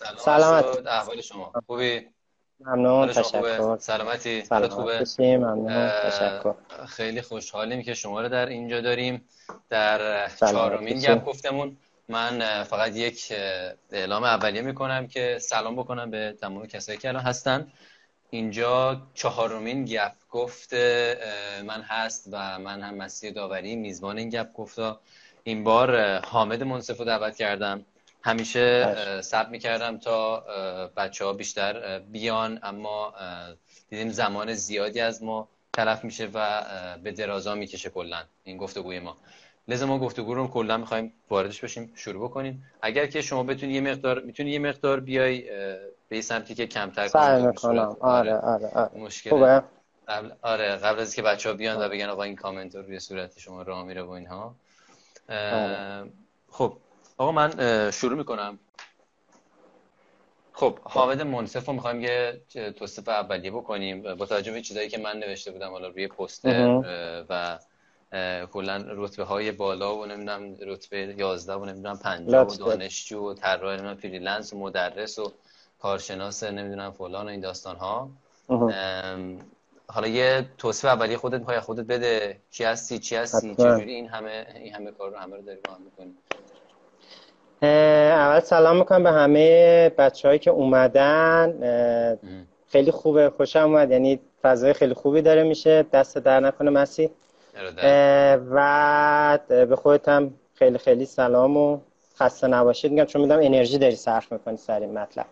[0.00, 0.16] سلام.
[0.16, 0.86] سلامت.
[0.86, 1.52] احوال شما.
[1.66, 2.06] خوبی؟
[2.60, 3.08] ممنون.
[3.08, 3.78] تشکر.
[3.78, 5.90] سلامتی؟ حالت خوبه؟ ممنون.
[5.90, 6.54] تشکر.
[6.86, 9.28] خیلی خوشحالیم که شما رو در اینجا داریم.
[9.68, 11.76] در چهارمین گپ گفتمون
[12.08, 13.32] من فقط یک
[13.92, 17.72] اعلام اولیه می‌کنم که سلام بکنم به تمام کسایی که الان هستن.
[18.30, 20.74] اینجا چهارمین گپ گفت
[21.64, 25.00] من هست و من هم مسیح داوری میزبان این گپ گفتا
[25.44, 27.84] این بار حامد منصف رو دعوت کردم.
[28.22, 30.40] همیشه سب می‌کردم تا
[30.96, 33.14] بچه ها بیشتر بیان اما
[33.90, 36.62] دیدیم زمان زیادی از ما تلف میشه و
[37.02, 38.22] به درازا می‌کشه کلا.
[38.44, 39.16] این گفتگوی ما.
[39.68, 42.66] لذا ما گفتگو رو کلا می‌خوایم واردش بشیم شروع بکنیم.
[42.82, 45.50] اگر که شما بتونی یه مقدار می‌تونی یه مقدار بیای
[46.08, 47.96] به سمتی که کمتر سعی می‌کنم.
[48.00, 48.34] آره.
[48.34, 49.62] آره آره مشکل خوبه؟
[50.08, 53.00] قبل آره قبل از که بچه ها بیان و بگن آقا این کامنت رو روی
[53.00, 54.54] صورت شما راه میره و اینها.
[55.28, 56.10] آره.
[56.50, 56.76] خب
[57.20, 57.50] آقا من
[57.90, 58.58] شروع می‌کنم.
[60.52, 62.40] خب حامد منصف رو می‌خوایم یه
[62.78, 64.14] توصیف اولیه بکنیم.
[64.14, 66.82] با توجه به چیزایی که من نوشته بودم حالا روی پوستر
[67.28, 67.58] و
[68.52, 73.72] کلا رتبه های بالا و نمی‌دونم رتبه 11 و نمی‌دونم 50 و دانشجو و طراح
[73.72, 75.32] نمی‌دونم freelance و مدرس و
[75.78, 78.10] کارشناس نمی‌دونم فلان و این داستان ها
[79.86, 82.40] حالا یه توصیف اولیه خودت می‌خوای خودت بده.
[82.50, 85.74] کی هستی چی هستی چجوری این همه این همه کار رو همه رو داری با
[85.74, 86.14] هم می‌کنی.
[87.62, 91.54] اول سلام می‌کنم به همه بچه هایی که اومدن.
[92.68, 93.90] خیلی خوبه خوشم اومد.
[93.90, 95.84] یعنی فضای خیلی خوبی داره میشه.
[95.92, 97.10] دست در نکنه مسی.
[98.50, 101.78] و به خودت هم خیلی خیلی سلام و
[102.20, 102.92] خسته نباشید.
[102.92, 105.26] میگم چون میدم انرژی داری صرف می‌کنی سر این مطلب.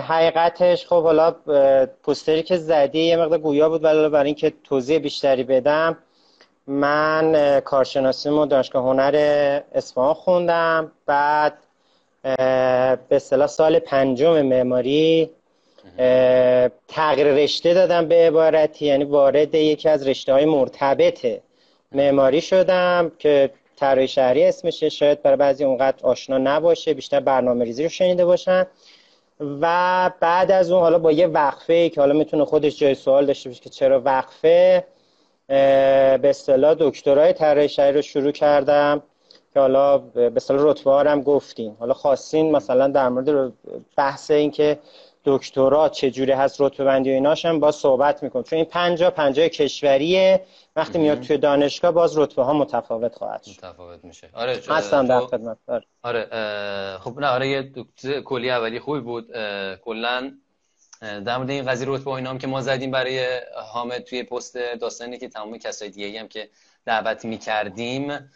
[0.00, 1.34] حقیقتش خب حالا
[2.02, 5.98] پوستری که زدی یه مقدار گویا بود ولی برای اینکه توضیح بیشتری بدم
[6.66, 9.16] من کارشناسیمو دانشگاه هنر
[9.74, 10.92] اصفهان خوندم.
[11.06, 11.58] بعد
[13.08, 15.30] به اصطلاح سال پنجم معماری
[16.88, 18.86] تغییر رشته دادم به عبارتی.
[18.86, 21.26] یعنی وارد یکی از رشته های مرتبط
[21.92, 27.82] معماری شدم که طراحی شهری اسمشه شاید برای بعضی اونقدر آشنا نباشه بیشتر برنامه ریزی
[27.82, 28.66] رو شنیده باشن.
[29.40, 33.48] و بعد از اون حالا با یه وقفه که حالا می‌تونه خودش جای سوال داشته
[33.48, 34.84] باشه که چرا وقفه
[35.48, 39.02] به اصطلاح دکترای طراحی شهری رو شروع کردم
[39.54, 43.52] که حالا به اصطلاح رتبه هم گفتیم حالا خواستین مثلا در مورد
[43.96, 44.78] بحث این که
[45.24, 49.48] دکترا چجوری هست رتبه بندی و ایناش هم با صحبت می‌کنم چون این پنجا پنجای
[49.48, 50.40] کشوریه.
[50.76, 53.50] وقتی میاد توی دانشگاه باز رتبه ها متفاوت خواهد شد.
[53.50, 54.30] متفاوت میشه.
[54.34, 55.56] آره هستم در خدمت.
[55.68, 57.72] آره, آره خب نه آره یه
[58.24, 59.26] کلی اولی خوبی بود.
[59.84, 60.32] کلا
[61.00, 63.40] در مورد این قضیه رتبه و هم که ما زدیم برای
[63.72, 66.48] حامد توی پست داستانی که تمام کسای دیگه هم که
[66.86, 68.30] دعوت می‌کردیم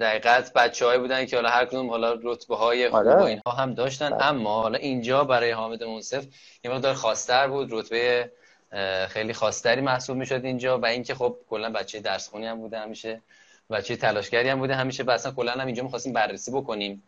[0.00, 3.14] دقیقت بچه هایی بودن که حالا هر کدوم حالا رتبه های خوب آره.
[3.14, 4.10] و اینها هم داشتن.
[4.10, 4.24] بله.
[4.24, 6.24] اما حالا اینجا برای حامد منصف
[6.64, 7.68] یه مقدار خواستر بود.
[7.70, 8.30] رتبه
[9.08, 13.20] خیلی خواستری محسوب می‌شد اینجا و اینکه خب کلا بچه درس خونی هم بوده همیشه.
[13.70, 15.02] بچه تلاشگری هم بوده همیشه.
[15.02, 17.02] و اصلا کلا هم اینجا می‌خواستیم بررسی بکنیم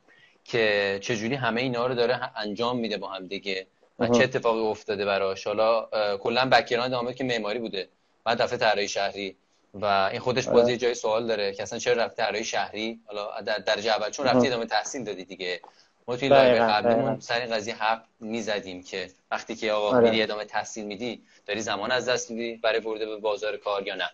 [0.44, 3.66] که چجوری همه اینا رو داره انجام میده با هم دیگه.
[3.98, 5.46] و چه اتفاقی افتاده براش.
[5.46, 7.88] حالا کلا background حامد که معماری بوده.
[8.24, 9.36] بعد دفعه طراحی شهری.
[9.74, 10.76] و این خودش بازی آره.
[10.76, 14.46] جای سوال داره که اصلا چرا رفتی طراحی شهری؟ حالا در درجه اول چون رفتی
[14.46, 15.60] ادامه تحصیل دادی دیگه.
[16.08, 20.10] ما توی live قبلیمون سر این قضیه حرف می‌زدیم که وقتی که آقا آره.
[20.10, 23.94] میری ادامه تحصیل میدی داری زمان از دست میدی برای ورود به بازار کار یا
[23.94, 24.10] نه؟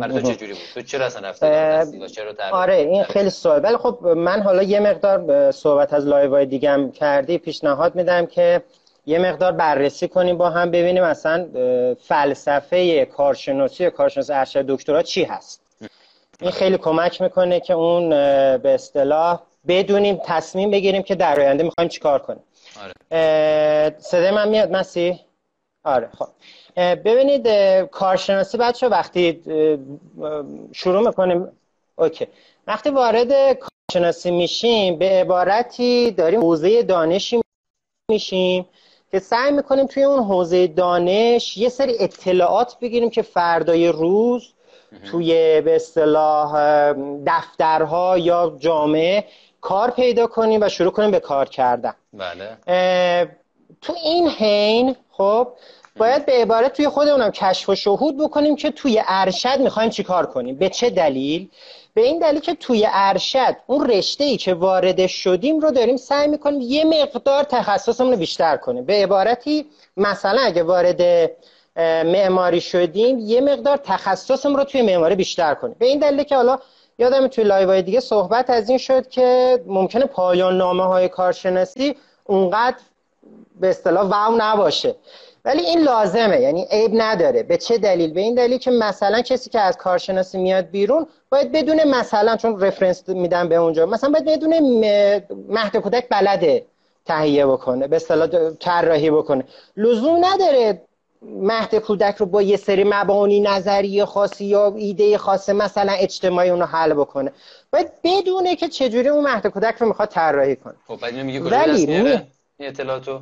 [0.00, 3.64] برای تو چجوری بود؟ تو چرا اصلا رفتی تحصیل چرا آره این خیلی سوال.
[3.64, 8.62] ولی خب من حالا یه مقدار صحبت از live دیگه کردی پیشنهاد میدم که
[9.06, 11.48] یه مقدار بررسی کنیم با هم ببینیم اصلا
[12.00, 15.60] فلسفه کارشناسی کارشناس ارشد دکترا چی هست.
[16.40, 18.10] این خیلی کمک می‌کنه که اون
[18.58, 22.42] به اصطلاح بدونیم تصمیم بگیریم که در آینده می‌خوایم چیکار کنیم.
[22.82, 22.92] آره.
[23.98, 25.20] صدای من میاد مسی؟
[25.84, 26.28] آره خب.
[26.76, 27.48] ببینید
[27.86, 29.42] کارشناسی بچه وقتی
[30.72, 31.48] شروع می‌کنیم
[31.96, 32.26] اوکی.
[32.66, 37.40] وقتی وارد کارشناسی میشیم به عبارتی داریم حوزه دانشی
[38.10, 38.66] میشیم.
[39.14, 44.52] که سعی می‌کنیم توی اون حوزه دانش یه سری اطلاعات بگیریم که فردای روز
[45.10, 46.52] توی به اصطلاح
[47.26, 49.24] دفترها یا جامعه
[49.60, 51.94] کار پیدا کنیم و شروع کنیم به کار کردن.
[52.12, 53.28] بله.
[53.82, 55.48] تو این حین خب
[55.96, 60.56] باید به عبارت توی خودمونم کشف و شهود بکنیم که توی ارشد می‌خوایم چیکار کنیم.
[60.56, 61.48] به چه دلیل؟
[61.94, 66.28] به این دلیل که توی ارشد اون رشته ای که وارد شدیم رو داریم سعی
[66.28, 68.84] می‌کنیم یه مقدار تخصصمون رو بیشتر کنیم.
[68.84, 71.30] به عبارتی مثلا اگه وارد
[72.06, 75.76] معماری شدیم یه مقدار تخصصمون رو توی معماری بیشتر کنیم.
[75.78, 76.58] به این دلیل که حالا
[76.98, 82.76] یادم توی لایوهای دیگه صحبت از این شد که ممکنه پایان نامه های کارشناسی اونقدر
[83.60, 84.94] به اصطلاح واو نباشه.
[85.44, 86.40] ولی این لازمه.
[86.40, 87.42] یعنی عیب نداره.
[87.42, 91.52] به چه دلیل؟ به این دلیل که مثلا کسی که از کارشناسی میاد بیرون باید
[91.52, 94.60] بدون مثلا چون رفرنس میدم به اونجا مثلا باید بدون
[95.48, 96.66] مهد کودک بلده
[97.06, 99.44] تهیه بکنه به اصطلاح طراحی بکنه.
[99.76, 100.82] لزوم نداره
[101.22, 106.64] مهد کودک رو با یه سری مبانی نظری خاصی یا ایده خاصه مثلا اجتماعی اونو
[106.64, 107.32] حل بکنه.
[107.72, 110.74] باید بدونه که چجوری اون مهد کودک رو می‌خواد طراحی کنه.
[110.88, 112.20] خب بعد میگه ولی
[112.60, 113.20] اطلاعاتو.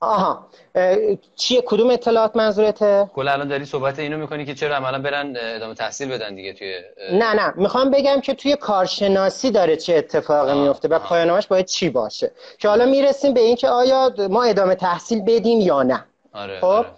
[0.00, 0.46] آها.
[1.36, 5.74] چیه؟ کدوم اطلاعات منظورته؟ کلا الان داری صحبت اینو می‌کنی که چرا عملا برن ادامه
[5.74, 6.74] تحصیل بدن دیگه توی
[7.12, 7.52] نه نه.
[7.56, 12.32] می‌خوام بگم که توی کارشناسی داره چه اتفاقی میفته و پایانامش باید چی باشه.
[12.58, 16.04] که حالا می‌رسیم به اینکه آیا ما ادامه تحصیل بدیم یا نه.
[16.32, 16.88] آره، خب؟ آره.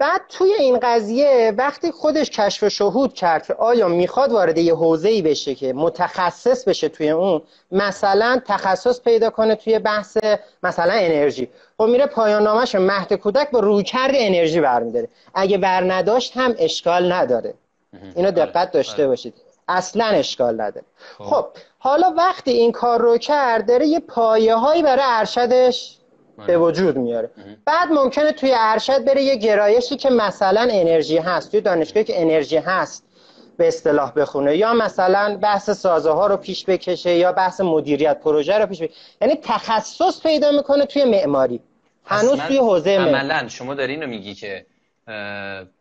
[0.00, 5.22] بعد توی این قضیه وقتی خودش کشف شهود کرد که آیا می‌خواد وارد یه حوزه‌ای
[5.22, 7.42] بشه که متخصص بشه توی اون
[7.72, 10.16] مثلا تخصص پیدا کنه توی بحث
[10.62, 11.48] مثلا انرژی.
[11.78, 15.08] خب میره پایان نامش مهد کودک با رویکرد انرژی برمیداره.
[15.34, 17.54] اگه بر نداشت هم اشکال نداره.
[18.16, 19.06] اینو دقت آره، داشته آره.
[19.06, 19.34] باشید.
[19.68, 20.86] اصلا اشکال نداره.
[21.18, 21.24] خب.
[21.24, 21.46] خب
[21.78, 25.99] حالا وقتی این کار رو کرد داره یه پایه هایی برای ارشدش
[26.46, 27.30] به وجود میاره.
[27.64, 32.56] بعد ممکنه توی ارشد بره یه گرایشی که مثلا انرژی هست توی دانشگاهی که انرژی
[32.56, 33.04] هست
[33.56, 38.58] به اصطلاح بخونه یا مثلا بحث سازه ها رو پیش بکشه یا بحث مدیریت پروژه
[38.58, 41.60] رو پیش بکشه یعنی تخصص پیدا می‌کنه توی معماری.
[42.04, 44.66] هنوز توی حوزه عملا شما داری اینو میگی که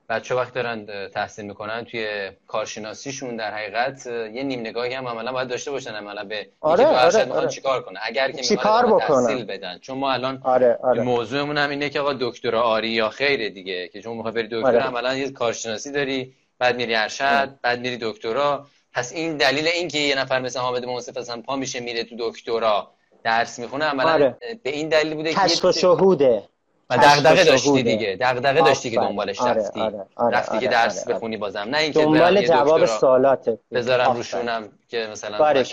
[0.09, 5.47] بچه وقت دارن تحصیل می‌کنن توی کارشناسیشون در حقیقت یه نیم نگاهی هم عملا باید
[5.47, 7.47] داشته باشن عملا به آره آره, آره.
[7.47, 11.03] چیکار کنه اگر که چیکار تحصیل بدن چون ما الان آره آره.
[11.03, 14.67] موضوعمون هم اینه که آقا دکتر آری یا خیره دیگه که چون می‌خوای بری دکتر
[14.67, 14.79] آره.
[14.79, 17.49] عملا یه کارشناسی داری بعد میری ارشد.
[17.61, 21.79] بعد میری دکترا پس این دلیل اینکه یه نفر مثل حامد منصف اصلا پا میشه
[21.79, 22.91] میره تو دکترا
[23.23, 24.37] درس می‌خونه عملا آره.
[24.63, 26.43] به این دلیل بوده که کشف شهوده
[26.89, 28.17] و دغدغه داشتی دیگه.
[28.21, 29.81] دغدغه داشتی که دنبالش آره، رفتی.
[29.81, 31.59] آره، آره، رفتی که درس بخونی بازم.
[31.59, 35.63] نه اینکه دنبال جواب سوالاته بذارم روشونم که مثلا آره.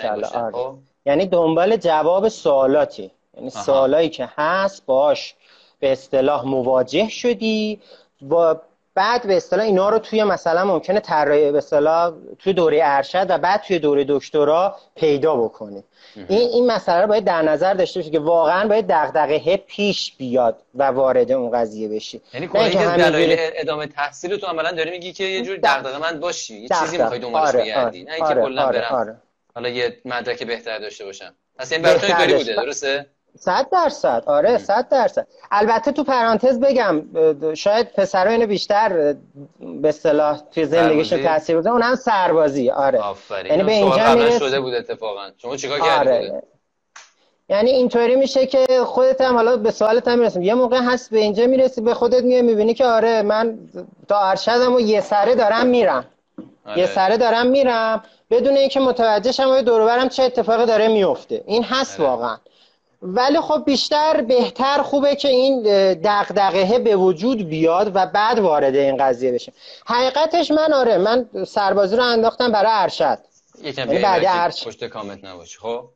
[0.53, 0.75] خب؟
[1.07, 3.11] یعنی دنبال جواب سوالاتی.
[3.37, 5.35] یعنی سوالایی که هست باش
[5.81, 7.81] به اصطلاح مواجه شدی
[8.23, 8.61] با
[8.97, 13.39] بعد به اصطلاح اینا رو توی مثلا ممکنه طراحی به اصطلاح توی دوره ارشد و
[13.39, 15.85] بعد توی دوره دکترا پیدا بکنی
[16.29, 20.63] این این مسئله رو باید در نظر داشته باشی که واقعا باید دغدغه پیش بیاد
[20.75, 22.21] و وارد اون قضیه بشی.
[22.35, 25.99] یعنی کلا دلایل ادامه تحصیل تو عملا داری میگی که یه جور دغدغه.
[25.99, 26.61] من باشی.
[26.61, 28.95] یه چیزی می‌خوای دنبالش آره، بگردی نه اینکه آره، کلا آره، برم.
[28.95, 29.17] آره.
[29.55, 31.35] حالا یه مدرک بهتر داشته باشم.
[31.59, 33.07] پس این براتون اینطوری بوده درسته؟
[33.38, 34.23] صد درصد.
[34.27, 35.27] آره صد درصد.
[35.50, 37.03] البته تو پرانتز بگم
[37.55, 39.15] شاید پسرها اینو بیشتر
[39.83, 42.71] به اصطلاح توی زندگیشون تاثیر بزنه اون هم سربازی.
[42.71, 42.99] آره.
[42.99, 43.47] آفرین.
[43.53, 44.38] یعنی به اینجا میرس...
[44.38, 45.21] شده بود اتفاقا.
[45.37, 46.43] شما چیکار آره.
[47.49, 50.43] یعنی اینطوری میشه که خودت هم حالا به سوالت هم می‌رسیم.
[50.43, 53.59] یه موقع هست به اینجا می‌رسی به خودت میای می‌بینی که آره من
[54.09, 56.05] تا ارشدم و یه سره دارم میرم.
[56.67, 56.79] آره.
[56.79, 58.03] یه سره دارم میرم.
[58.31, 62.11] بدون اینکه متوجه شم دور چه اتفاقی داره میفته این هست آره.
[62.11, 62.37] واقعا.
[63.06, 65.62] ولی خب بیشتر بهتر خوبه که این
[65.94, 69.53] دغدغه به وجود بیاد و بعد وارد این قضیه بشه
[69.87, 73.19] حقیقتش من آره من سربازی رو انداختم برای ارشد.
[73.62, 74.67] یکم یعنی بعد ارشد.
[74.67, 75.88] پشت کامنت نباشه خب؟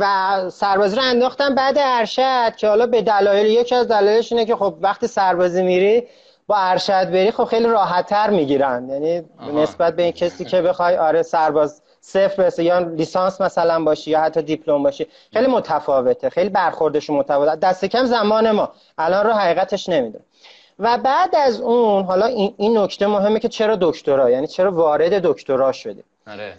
[0.00, 4.56] و سربازی رو انداختم بعد ارشد که حالا به دلایل یکی از دلایلش اینه که
[4.56, 6.06] خب وقتی سربازی میری
[6.46, 8.88] با ارشد بری خب خیلی راحتتر می‌گیرن.
[8.90, 9.22] یعنی
[9.54, 14.20] نسبت به این کسی که بخوای آره سرباز صفر برسه یا لیسانس مثلا باشی یا
[14.20, 17.56] حتی دیپلم باشی خیلی متفاوته خیلی برخوردش متفاوته.
[17.56, 18.72] دست کم زمان ما.
[18.98, 20.20] الان رو حقیقتش نمیده
[20.78, 25.22] و بعد از اون حالا این, این نکته مهمه که چرا دکترا؟ یعنی چرا وارد
[25.22, 26.52] دکترا شده آره.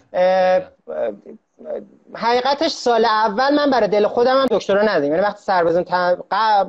[2.14, 5.84] حقیقتش سال اول من برای دل خودم هم دکترا ندیم یعنی وقتی سربازم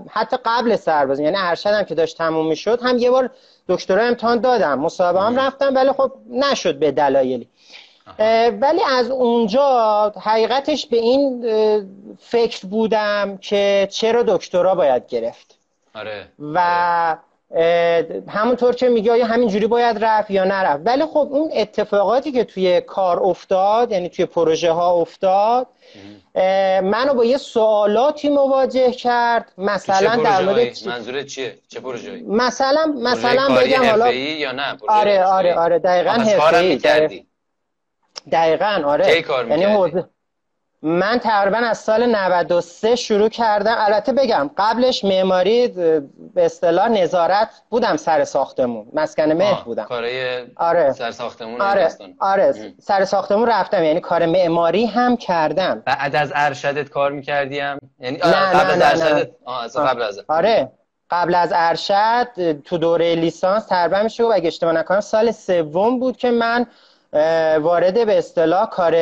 [0.09, 3.29] حتی قبل سربازم یعنی ارشدم که داشت تموم می‌شد هم یه بار
[3.67, 4.79] دکترا امتحان دادم.
[4.79, 7.47] مصاحبه هم رفتم ولی خب نشد به دلایلی.
[8.61, 11.45] ولی از اونجا حقیقتش به این
[12.19, 15.57] فکر بودم که چرا دکترا باید گرفت.
[15.95, 16.27] آره.
[16.39, 17.17] و
[18.27, 22.81] همونطور که میگه آیا همینجوری باید رفت یا نرفت؟ ولی خب اون اتفاقاتی که توی
[22.81, 25.67] کار افتاد یعنی توی پروژه ها افتاد
[26.83, 29.51] منو با یه سوالاتی مواجه کرد.
[29.57, 35.55] مثلا در مورد منظور چیه؟ چه پروژه‌ای مثلا مثلا بگم حالا یا نه؟ آره آره
[35.55, 37.28] آره دقیقاً حرفه‌ای کردی
[38.31, 39.21] دقیقا آره.
[39.21, 40.09] کار یعنی حوزه
[40.81, 43.75] من تقریبا از سال 93 شروع کردم.
[43.77, 48.87] البته بگم قبلش معماری به اصطلاح نظارت بودم سر ساختمون.
[48.93, 49.83] مسکن مهر بودم.
[49.83, 50.91] کارای آره.
[50.91, 53.83] سر ساختمون آره آره سر ساختمون رفتم.
[53.83, 55.83] یعنی کار معماری هم کردم.
[55.85, 59.31] بعد از ارشدت کار می‌کردیم یعنی نه قبل نه از ارشدت؟
[59.75, 60.71] قبل از آره.
[61.11, 66.17] قبل از ارشد تو دوره لیسانس تقریبا میشه و اگه اشتباه نکنم سال سوم بود
[66.17, 66.65] که من
[67.61, 68.95] وارد به اصطلاح کار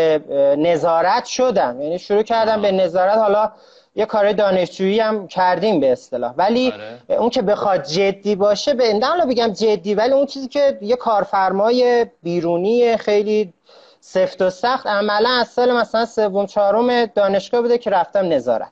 [0.55, 1.81] نظارت شدم.
[1.81, 3.17] یعنی شروع کردم به نظارت.
[3.17, 3.51] حالا
[3.95, 6.33] یه کار دانشجویی هم کردیم به اصطلاح.
[6.37, 7.19] ولی آره.
[7.19, 12.05] اون که بخواد جدی باشه به حالا بگم جدی ولی اون چیزی که یه کارفرمای
[12.23, 13.53] بیرونی خیلی
[13.99, 14.87] سفت و سخت.
[14.87, 18.71] عملا از سال مثلا سوم چهارم دانشگاه بوده که رفتم نظارت.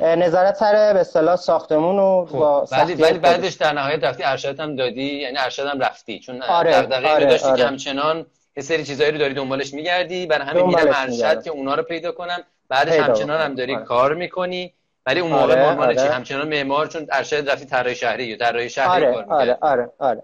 [0.00, 4.60] نظارت سر به اصطلاح ساختمون و خب، با ولی ولی بعدش در نهایت رفتی ارشد
[4.60, 6.18] هم دادی؟ یعنی ارشد هم رفتی.
[6.18, 7.56] چون آره، دغدغه آره، داشتی آره.
[7.56, 10.26] که همچنان یه سری چیزایی رو داری دنبالش میگردی.
[10.26, 13.84] برای همین میرم ارشد که اونا رو پیدا کنم بعدش همچنان هم داری آره.
[13.84, 14.72] کار می‌کنی.
[15.06, 15.94] ولی اون موقع آره، آره.
[15.94, 19.90] چی؟ همچنان معمار چون ارشد رفتی طراحی شهری یا طراحی شهری آره، کار آره آره
[19.98, 20.22] آره.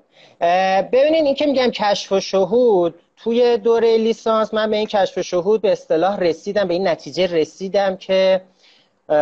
[0.83, 5.23] ببینین این که میگم کشف و شهود توی دوره لیسانس من به این کشف و
[5.23, 8.41] شهود به اصطلاح رسیدم به این نتیجه رسیدم که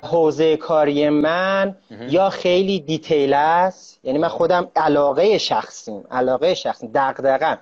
[0.05, 1.77] حوزه کاری من
[2.09, 4.01] یا خیلی دیتیل است.
[4.05, 7.59] یعنی من خودم علاقه شخصیم علاقه شخصی دغدغه‌ام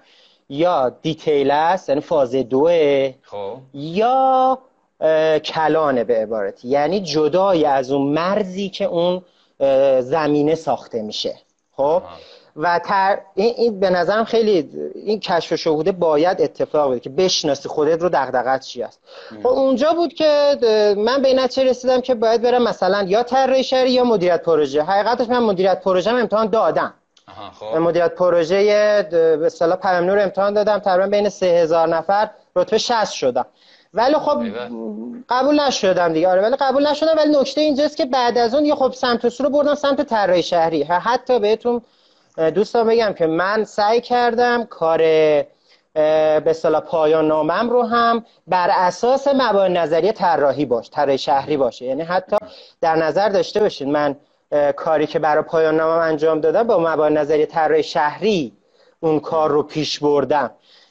[0.48, 3.56] یا دیتیل است یعنی فاز دوه خب.
[3.74, 4.58] یا
[5.44, 6.64] کلانه به عبارت.
[6.64, 9.22] یعنی جدای از اون مرزی که اون
[10.00, 11.34] زمینه ساخته میشه.
[11.76, 12.02] خب؟
[12.56, 13.18] و تر...
[13.34, 18.08] این, این به نظرم خیلی این کشف شهوده باید اتفاق بده که بشناسی خودت رو
[18.08, 19.00] دغدغت چی است.
[19.42, 20.56] خب اونجا بود که
[20.98, 24.82] من به این نتیجه رسیدم که باید برم مثلا یا طراحی شهری یا مدیریت پروژه.
[24.82, 26.94] حقیقتش من مدیریت پروژه امتحان دادم.
[27.60, 27.76] خب.
[27.76, 28.62] مدیریت پروژه
[29.10, 33.46] به اصطلاح پیام نور امتحان دادم تقریبا بین 3000 نفر رتبه 60 شدم.
[33.94, 34.42] ولی خب
[35.28, 36.28] قبول نشدم دیگه.
[36.28, 39.44] آره ولی قبول نشدم ولی نکته اینجاست که بعد از اون یه خب سمت سو
[39.44, 40.82] رو بردم سمت طراحی شهری.
[40.82, 41.82] حتی بهتون
[42.54, 49.28] دوستان بگم که من سعی کردم کار به اصطلاح پایان نامم رو هم بر اساس
[49.28, 51.84] مبانی نظریه طراحی باش طراحی شهری باشه.
[51.84, 52.36] یعنی حتی
[52.80, 54.16] در نظر داشته باشید من
[54.76, 58.52] کاری که برای پایان نامم انجام دادم با مبانی نظریه طراحی شهری
[59.00, 60.50] اون کار رو پیش بردم.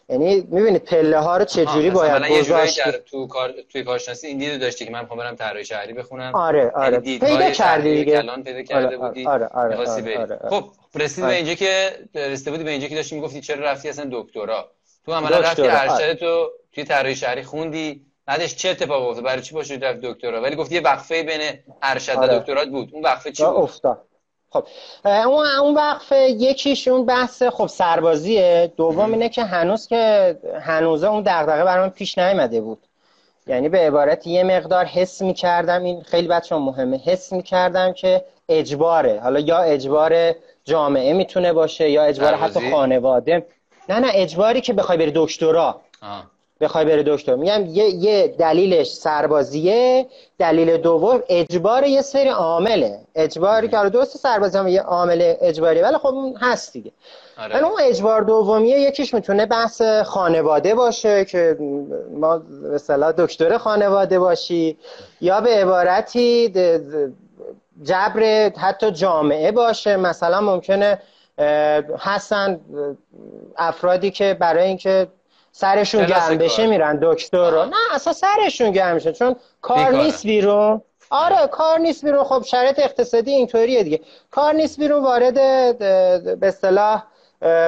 [0.09, 4.85] یعنی می‌بینید پله ها رو چجوری باید گذاشت؟ تو کار توی کارشناسی این دیدو داشتی
[4.85, 6.35] که من می‌خوام برم طراحی شهری بخونم.
[6.35, 6.93] آره آره.
[6.93, 8.21] یعنی پیدا کردی دیگه.
[8.21, 9.27] کلان پیدا کرده آره بودی.
[9.27, 12.87] آره آره آره, آره, آره, آره, خب رسید به اینجا که رسیده بودی به اینجا
[12.87, 14.71] که داشتی می‌گفتی چرا رفتی اصلا دکترا؟
[15.05, 18.06] تو عملا رفتی ارشد تو توی طراحی شهری خوندی.
[18.27, 21.41] بعدش چه اتفاق افتاد؟ برای چی باشید رفت دکترا؟ ولی گفتی یه وقفه بین
[21.83, 22.89] ارشد و دکترات بود.
[22.93, 24.01] اون وقفه چی بود؟ افتاد.
[24.49, 24.67] خب
[25.05, 28.73] اون اون وقفه یکیش اون بحث خب سربازیه.
[28.77, 32.79] دوم اینه که هنوز که هنوزه اون دغدغه برام پیش نیامده بود.
[33.47, 35.83] یعنی به عبارت یه مقدار حس می‌کردم.
[35.83, 36.97] این خیلی بچه مهمه.
[36.97, 39.19] حس می‌کردم که اجباره.
[39.23, 43.45] حالا یا اجبار جامعه می‌تونه باشه یا اجبار حتی خانواده.
[43.89, 45.81] نه نه اجباری که بخوای بری دکترا.
[46.61, 47.35] بخوای بره دکتر.
[47.35, 50.05] میگم یه, یه دلیلش سربازیه
[50.39, 52.99] دلیل دوم اجبار یه سری عامله.
[53.15, 56.91] اجباری که دوست سربازی هم یه عامل اجباری ولی خب اون هست دیگه.
[57.37, 57.63] آره.
[57.63, 61.57] اون اجبار دومیه یکیش می‌تونه بحث خانواده باشه که
[62.11, 62.41] ما
[62.73, 64.77] مثلا دکتر خانواده باشی
[65.21, 66.53] یا به عبارتی
[67.83, 69.97] جبر حتی جامعه باشه.
[69.97, 70.99] مثلا ممکنه
[71.99, 72.59] هستن
[73.57, 75.07] افرادی که برای اینکه
[75.57, 77.65] سرشون گرم بشه میرن دکتر رو.
[77.65, 80.81] نه اصلا سرشون گرم میشه چون کار نیست بیرون.
[81.09, 82.23] آره کار نیست بیرون.
[82.23, 83.99] خب شرط اقتصادی اینطوریه دیگه.
[84.31, 85.33] کار نیست بیرون وارد
[86.39, 87.03] به اصطلاح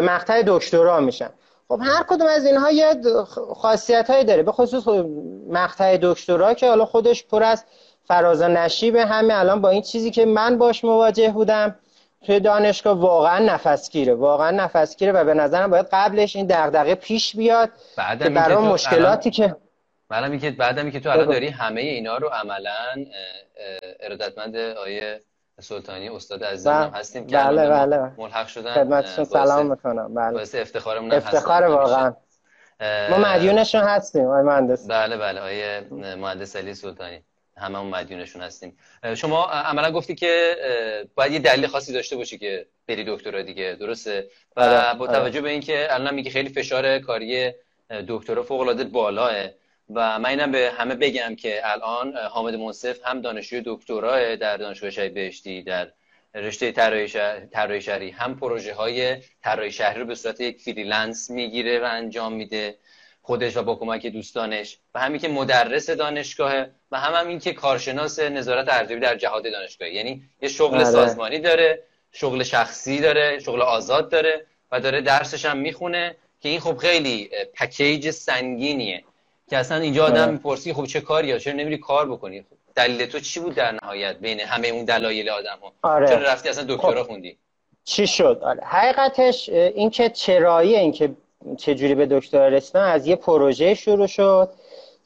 [0.02, 1.30] مقطع دکترا میشن.
[1.68, 2.96] خب هر کدوم از اینها یه
[3.56, 4.44] خاصیت هایی داره.
[4.44, 4.88] به خصوص
[5.50, 7.64] مقطع دکترا که حالا خودش پر از
[8.08, 9.40] فراز و نشیبه همه.
[9.40, 11.76] الان با این چیزی که من باش مواجه بودم
[12.26, 17.70] توی دانشگاه واقعا نفسگیره واقعا نفسگیره و به نظرم باید قبلش این دغدغه پیش بیاد
[18.20, 19.56] که برای مشکلاتی که
[20.10, 23.06] بعدم که بعدم که تو الان داری همه اینا رو عملا
[24.00, 25.22] ارادتمند آیه
[25.60, 27.00] سلطانی استاد عزیزم بله.
[27.00, 28.12] هستیم که بله بله.
[28.18, 30.14] ملحق شدن خدمتشون سلام می‌کنم.
[30.14, 30.34] بله.
[30.34, 32.14] باعث افتخارمون افتخار واقعا.
[33.10, 34.88] ما مدیونشون هستیم آقای مهندس.
[34.88, 37.24] بله بله آیه مهندس علی سلطانی.
[37.60, 38.78] هممون مدیونشون هستیم.
[39.16, 40.56] شما عملا گفتی که
[41.16, 45.20] باید یه دلیل خاصی داشته باشی که بری دکترا دیگه درسته؟ و آره، با آره.
[45.20, 47.52] توجه به اینکه الان میگه خیلی فشار کاری
[48.08, 49.34] دکترا فوق العاده بالاه
[49.90, 54.90] و من اینم به همه بگم که الان حامد منصف هم دانشجوی دکترا در دانشگاه
[54.90, 55.92] شهید بهشتی در
[56.36, 56.72] رشته
[57.52, 62.34] طراحی شهری هم پروژه های طراحی شهری رو به صورت یک freelance می‌گیره و انجام
[62.34, 62.76] میده.
[63.30, 67.54] خودش و با کمک دوستانش و همین که مدرس دانشگاهه و هم, هم این که
[67.54, 70.86] کارشناس نظارت ارزیابی در جهاد دانشگاهی یعنی یه شغل آره.
[70.86, 76.60] سازمانی داره شغل شخصی داره شغل آزاد داره و داره درسش هم می‌خونه که این
[76.60, 79.04] خب خیلی پکیج سنگینیه
[79.50, 80.32] که اصلا اینجا آدم آره.
[80.32, 84.18] می‌پرسی خب چه کاری چرا نمیری کار بکنی خب دلیل تو چی بود در نهایت
[84.18, 86.08] بین همه اون دلایل آدم ها آره.
[86.08, 87.10] چرا رفتی اصلا دکترا خب.
[87.10, 87.38] خوندی
[87.84, 88.64] چی شد آره.
[88.64, 91.16] حقیقتش این که چرایی این که
[91.58, 94.50] چجوری به دکترا رسیدم از یه پروژه شروع شد.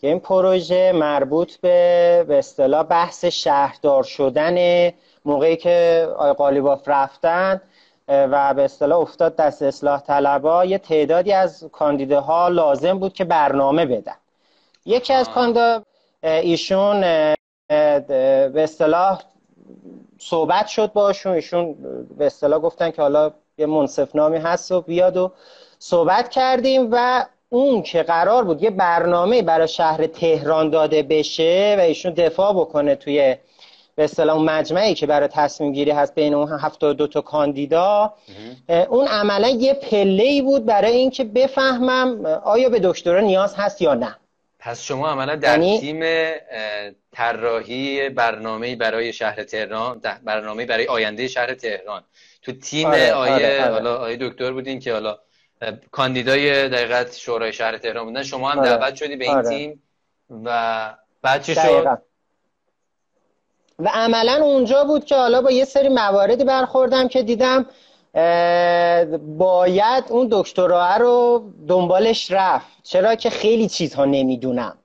[0.01, 4.91] که این پروژه مربوط به به اصطلاح بحث شهردار شدن
[5.25, 7.61] موقعی که آقای قالیباف رفتن
[8.07, 10.65] و به اصطلاح افتاد دست اصلاح طلبا.
[10.65, 14.15] یه تعدادی از کاندیداها لازم بود که برنامه بدن.
[14.85, 15.83] یکی از کاندیدا
[16.23, 17.01] ایشون
[17.69, 19.21] به اصطلاح
[20.19, 21.33] صحبت شد باشون.
[21.33, 21.75] ایشون
[22.17, 25.31] به اصطلاح گفتن که حالا یه منصف نامی هست و بیاد و
[25.85, 31.81] صحبت کردیم و اون که قرار بود یه برنامه برای شهر تهران داده بشه و
[31.81, 33.35] ایشون دفاع بکنه توی
[33.95, 38.13] به اصطلاح اون مجمعی که برای تصمیم گیری هست بین اون 72 تا کاندیدا
[38.89, 43.93] اون عملا یه پله ای بود برای اینکه بفهمم آیا به دکترا نیاز هست یا
[43.93, 44.15] نه
[44.59, 45.79] پس شما عملا در یعنی...
[45.79, 46.03] تیم
[47.11, 52.03] طراحی برنامه برای شهر تهران برنامه برای آینده شهر تهران
[52.41, 53.89] تو تیم آره، آیه آره، آره.
[53.89, 55.17] آیه دکتر بودین که حالا
[55.91, 58.23] کاندیدای دقیقت شورای شهر تهران بودن.
[58.23, 58.69] شما هم آره.
[58.69, 59.49] دعوت شدی به این آره.
[59.49, 59.83] تیم
[60.45, 60.89] و
[61.21, 61.99] بعد چه شد؟
[63.79, 67.65] و عملا اونجا بود که حالا با یه سری مواردی برخوردم که دیدم
[69.37, 72.67] باید اون دکترا رو دنبالش رفت.
[72.83, 74.77] چرا که خیلی چیزها نمی‌دونم.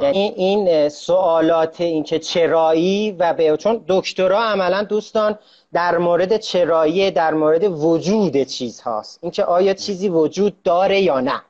[0.00, 5.38] یعنی این سوالات این که چرایی و به چون دکترا عملا دوستان
[5.72, 11.42] در مورد چرایی در مورد وجود چیز هاست اینکه آیا چیزی وجود داره یا نه.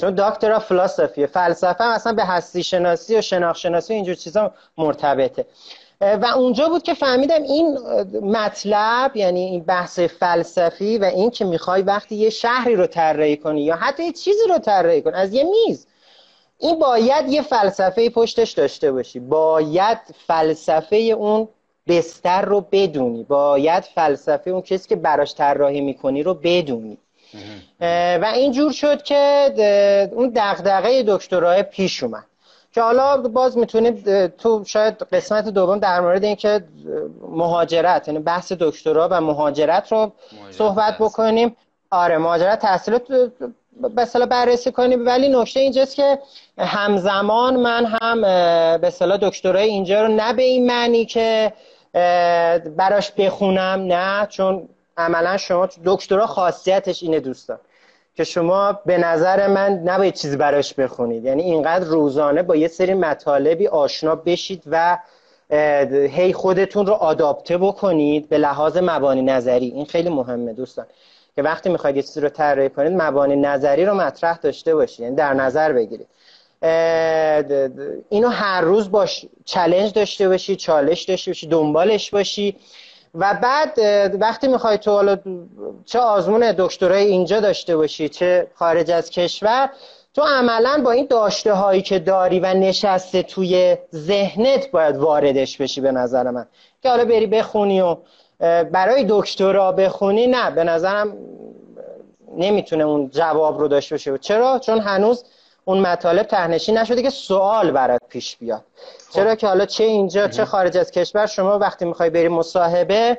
[0.00, 5.46] چون دکترا فلسفی فلسفه اصلا به هستی شناسی و شناخت شناسی و اینجور چیزا مرتبطه.
[6.00, 7.78] و اونجا بود که فهمیدم این
[8.22, 13.62] مطلب یعنی این بحث فلسفی و این که می‌خوای وقتی یه شهری رو طراحی کنی
[13.62, 15.86] یا حتی یه چیزی رو طراحی کنی از یه میز
[16.62, 19.20] این باید یه فلسفه پشتش داشته باشی.
[19.20, 21.48] باید فلسفه اون
[21.88, 23.22] بستر رو بدونی.
[23.22, 26.98] باید فلسفه اون کسی که براش طراحی می‌کنی رو بدونی.
[28.20, 32.24] و اینجور شد که اون دغدغه دکترای پیش اومد.
[32.72, 34.02] که حالا باز می‌تونیم
[34.38, 36.64] تو شاید قسمت دوم در مورد اینکه
[37.28, 40.12] مهاجرت یعنی بحث دکترا و مهاجرت رو
[40.50, 41.56] صحبت بکنیم.
[41.90, 43.02] آره مهاجرت تحصیلات
[43.80, 46.18] به بررسی کنیم ولی نکته اینجاست که
[46.58, 48.20] همزمان من هم
[48.80, 51.52] به اصطلاح دکترای اینجا رو نه به این معنی که
[52.76, 57.58] براش بخونم نه چون عملا شما دکترا خاصیتش اینه دوستان
[58.16, 61.24] که شما به نظر من نباید چیزی براش بخونید.
[61.24, 64.98] یعنی اینقدر روزانه با یه سری مطالبی آشنا بشید و
[65.90, 69.66] هی خودتون رو آداپته بکنید به لحاظ مبانی نظری.
[69.66, 70.86] این خیلی مهمه دوستان.
[71.36, 75.16] که وقتی می‌خواید یه چیزی رو طراحی کنید مبانی نظری رو مطرح داشته باشید یعنی
[75.16, 76.06] در نظر بگیرید.
[78.08, 82.56] اینو هر روز باش چلنج داشته باشی چالش داشته باشی دنبالش باشی.
[83.14, 83.78] و بعد
[84.20, 85.18] وقتی می‌خوای تو حالا
[85.84, 89.70] چه آزمون دکترای اینجا داشته باشی چه خارج از کشور
[90.14, 95.80] تو عملا با این داشته هایی که داری و نشسته توی ذهنت باید واردش بشی
[95.80, 96.46] به نظر من.
[96.82, 97.96] که حالا بری بخونی و
[98.72, 101.16] برای دکترا بخونی نه به نظرم
[102.36, 104.18] نمی‌تونه اون جواب رو داشته باشه.
[104.18, 105.24] چرا؟ چون هنوز
[105.64, 108.64] اون مطالب تهنشی نشده که سوال برات پیش بیاد.
[109.08, 109.14] خب.
[109.14, 113.18] چرا که حالا چه اینجا چه خارج از کشور شما وقتی می‌خوای بری مصاحبه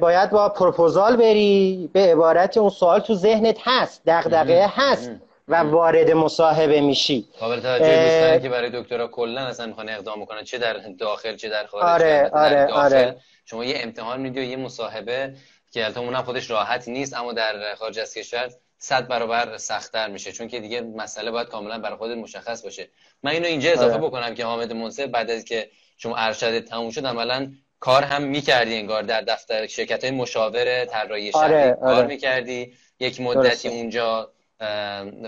[0.00, 5.10] باید با پروپوزال بری به عبارت اون سوال تو ذهنت هست دغدغه هست.
[5.48, 7.28] و وارد مصاحبه میشی.
[7.40, 11.66] قابل توجه که برای دکترا کلا اصلا می‌خوان اقدام کنن چه در داخل چه در
[11.66, 13.16] خارج آره آره آره.
[13.44, 15.34] شما یه امتحان میدی و یه مصاحبه
[15.72, 20.32] که البته اونم خودش راحت نیست اما در خارج از کشور صد برابر سختتر میشه.
[20.32, 22.88] چون که دیگه مسئله باید کاملا برای خودت مشخص باشه.
[23.22, 24.02] من اینو اینجا اضافه آره.
[24.02, 28.76] بکنم که حامد منصف بعد از که شما ارشد تموم شد عملا کار هم می‌کردی
[28.76, 31.54] انگار در دفتر شرکت های مشاور طراحی شهری.
[31.54, 32.06] آره، کار آره.
[32.06, 34.32] می‌کردی یک مدتی اونجا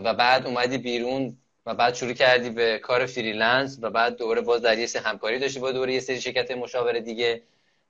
[0.04, 4.62] و بعد اومدی بیرون و بعد شروع کردی به کار freelance و بعد دوره باز
[4.62, 7.42] در یه همکاری داشتی با دوره یه سری شرکت مشاور دیگه.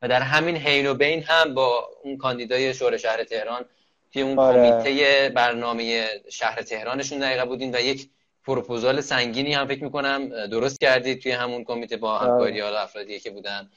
[0.02, 3.64] و در همین حین و بین هم با اون کاندیدای شورای شهر تهران
[4.10, 4.70] که اون آره.
[4.70, 8.08] کمیته برنامه شهر تهرانشون دقیقه بودین و یک
[8.46, 12.32] پروپوزال سنگینی هم فکر می‌کنم درست کردید توی همون کمیته با آره.
[12.32, 13.70] همکاری حالا افرادی که بودن.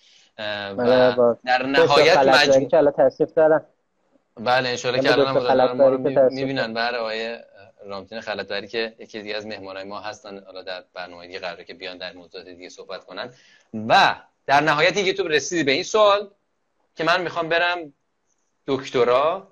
[0.78, 2.70] و آره، در نهایت مجموع
[4.38, 5.12] بله انشالله که
[5.52, 5.98] الان ما رو
[6.32, 6.74] می‌بینن.
[6.74, 7.38] بر آقای
[7.86, 11.74] رامتین خلطبری که یکی دیگه از مهمانای ما هستن حالا در برنامه دیگه قراره که
[11.74, 13.34] بیان در موضوعات دیگه صحبت کنن.
[13.88, 14.16] و
[14.46, 16.30] در نهایت که تو رسیدی به این سوال
[16.96, 17.94] که من می‌خوام برم
[18.68, 19.48] دکترا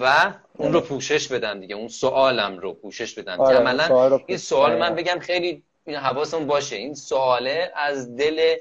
[0.00, 3.40] و اون رو پوشش بدم دیگه اون سوالم رو پوشش بدم.
[3.40, 6.76] آره، عملا این سوال من بگم خیلی حواسمون باشه.
[6.76, 8.56] این سواله از دل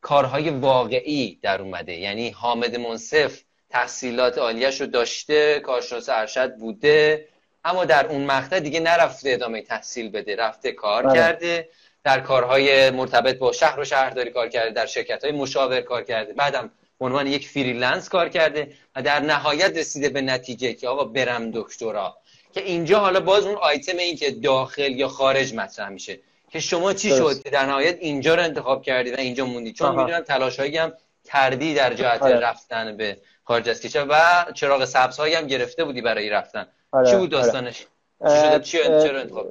[0.00, 1.92] کارهای واقعی در اومده.
[1.92, 7.28] یعنی حامد منصف تحصیلات عالیش رو داشته کارشناس ارشد بوده.
[7.66, 11.20] اما در اون مقطع دیگه نرفته ادامه تحصیل بده رفته کار آره.
[11.20, 11.68] کرده
[12.04, 16.32] در کارهای مرتبط با شهر و شهرداری کار کرده در شرکت های مشاور کار کرده
[16.32, 21.50] بعدم عنوان یک freelance کار کرده و در نهایت رسیده به نتیجه که آقا برم
[21.50, 22.16] دکترا.
[22.54, 26.18] که اینجا حالا باز اون آیتم این که داخل یا خارج مطرح میشه.
[26.50, 29.72] که شما چی شد؟ در نهایت اینجا رو انتخاب کردی و اینجا موندی.
[29.72, 30.92] چون می‌دونم تلاش هم
[31.24, 32.38] کردی در جهت آره.
[32.38, 36.66] رفتن به خارج از کشور و چراغ سبز هم گرفته بودی برای رفتن.
[36.96, 37.10] آره.
[37.10, 37.44] چی بود آره.
[37.44, 37.86] داستانش
[38.20, 38.60] آره.
[38.60, 39.48] چی شده چرا انتخاب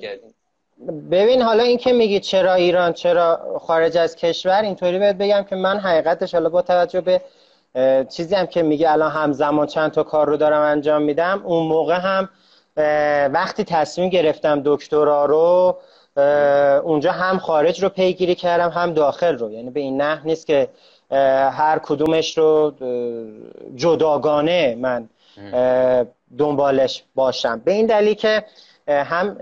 [1.12, 5.56] ببین حالا این که میگی چرا ایران چرا خارج از کشور اینطوری بهت بگم که
[5.56, 7.22] من حقیقتش حالا با توجه به
[8.10, 12.00] چیزی هم که میگه الان همزمان چند تا کار رو دارم انجام میدم اون موقع
[12.00, 12.30] هم
[13.34, 15.78] وقتی تصمیم گرفتم دکترا رو
[16.84, 20.70] اونجا هم خارج رو پیگیری کردم هم داخل رو یعنی به این نه نیست که
[21.52, 22.74] هر کدومش رو
[23.76, 25.10] جداگانه من
[26.38, 27.62] دنبالش باشم.
[27.66, 28.46] به این دلیل که
[28.88, 29.38] هم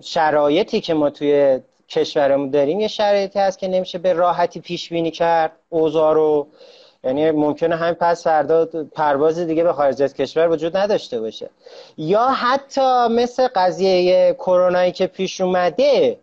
[0.00, 5.10] شرایطی که ما توی کشورمون داریم یه شرایطی هست که نمیشه به راحتی پیش بینی
[5.10, 6.46] کرد اوضاع رو
[7.04, 11.50] یعنی ممکنه همین پس فردا پرواز دیگه به خارج از کشور وجود نداشته باشه.
[11.96, 16.18] یا حتی مثل قضیه کرونایی که پیش اومده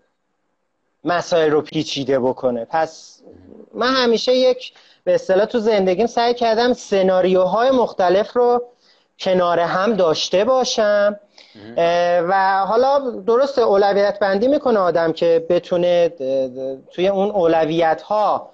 [1.03, 2.65] مسائل رو پیچیده بکنه.
[2.65, 3.21] پس
[3.73, 4.73] من همیشه یک
[5.03, 8.63] به اصطلاح تو زندگیم سعی کردم سناریوهای مختلف رو
[9.19, 11.19] کنار هم داشته باشم.
[12.27, 16.09] و حالا درست اولویت بندی می‌کنه آدم که بتونه
[16.91, 18.49] توی اون اولویت ها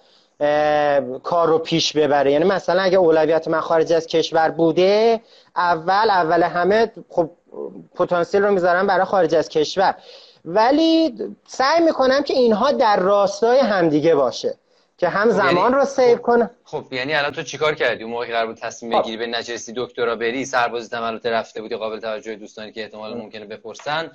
[1.24, 2.32] کار رو پیش ببره.
[2.32, 5.22] یعنی مثلا اگه اولویت من خارج از کشور بوده
[5.56, 7.30] اول اول همه خب
[7.96, 9.96] پتانسیل رو می‌ذارم برای خارج از کشور.
[10.46, 11.14] ولی
[11.48, 14.58] سعی می‌کنم که اینها در راستای همدیگه باشه.
[15.00, 18.04] که هم خب، زمان یعنی رو سیو خب، کنه خب یعنی الان تو چیکار کردی
[18.04, 19.02] اون موقع قرار بود تصمیم خب.
[19.02, 23.46] بگیری به نچرسی دکترا بری سربازی تمرات رفته بودی قابل توجه دوستانی که احتمال ممکنه
[23.46, 24.12] بپرسن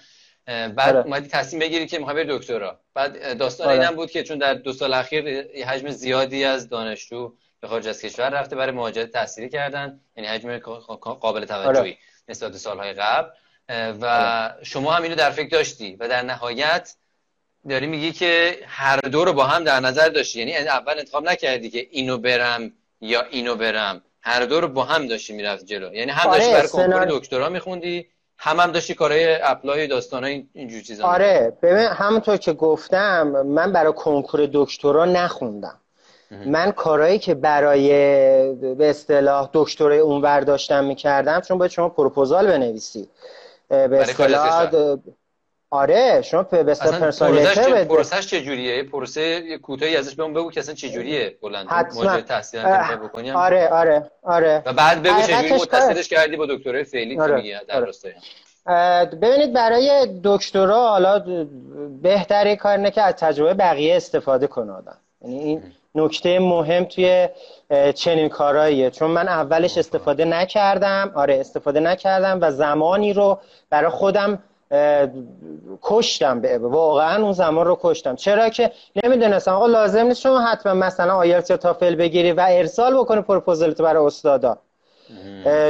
[0.47, 1.05] بعد آره.
[1.05, 3.81] اومدی تصمیم بگیری که می‌خوای بری دکترا بعد داستان آره.
[3.81, 8.01] اینم بود که چون در دو سال اخیر حجم زیادی از دانشجو به خارج از
[8.01, 10.59] کشور رفته برای مهاجرت تحصیلی کردن یعنی حجم
[10.99, 11.97] قابل توجهی آره.
[12.29, 13.29] نسبت به سالهای قبل
[14.01, 14.64] و آره.
[14.64, 16.94] شما هم اینو در فکر داشتی و در نهایت
[17.68, 20.38] داری میگی که هر دو رو با هم در نظر داشتی.
[20.38, 24.03] یعنی اول انتخاب نکردی که اینو برم یا اینو برم.
[24.22, 25.94] هر دو رو با هم داشتی می‌رفت جلو.
[25.94, 28.07] یعنی هم داشتی برای کنکور دکترا میخوندی
[28.38, 33.92] هم هم داشتی کارهای اپلای داستانای اینجور چیزا آره ببین همونطور که گفتم من برای
[33.92, 35.81] کنکور دکترا نخوندم.
[36.46, 37.88] من کارهایی که برای
[38.55, 43.09] به اصطلاح دکترای اونور داشتم می‌کردم چون باید شما پروپوزال بنویسی
[43.68, 44.70] به اصطلاح
[45.74, 50.88] آره شما به پرسونالیته پروسش چه جوریه پروسه کوتاهی ازش بهمون بگو که اصلا چه
[50.88, 52.20] جوریه بلند حتما.
[52.20, 52.62] تحصیل
[53.02, 54.62] بکنی آره آره آره.
[54.66, 57.34] و بعد بگو چه جوری متصلش کردی با دکترای فعلی آره.
[57.34, 57.84] میگی در آره.
[57.84, 58.12] راستای.
[59.22, 61.24] ببینید برای دکترا حالا
[62.02, 64.96] بهتری کار نه که از تجربه بقیه استفاده کنه آدم.
[65.22, 65.62] یعنی این
[65.94, 67.28] نکته مهم توی
[67.94, 73.38] چنین کارهاییه چون من اولش استفاده نکردم آره استفاده نکردم و زمانی رو
[73.70, 74.38] برای خودم
[75.83, 78.16] کشتم به واقعا اون زمان رو کشتم.
[78.16, 78.72] چرا که
[79.05, 79.53] نمی‌دونستم.
[79.53, 84.07] آقا لازم نیست شما حتما مثلا آیلتس یا TOEFL بگیری و ارسال بکنی پروپوزالت برای
[84.07, 84.59] استادا.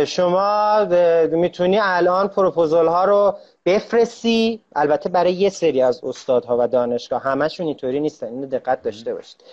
[0.06, 0.84] شما
[1.30, 4.60] می‌تونی الان پروپوزال ها رو بفرستی.
[4.76, 7.22] البته برای یه سری از استادها و دانشگاه.
[7.22, 8.26] همشون اینطوری نیستن.
[8.26, 9.44] اینو دقت داشته باشید.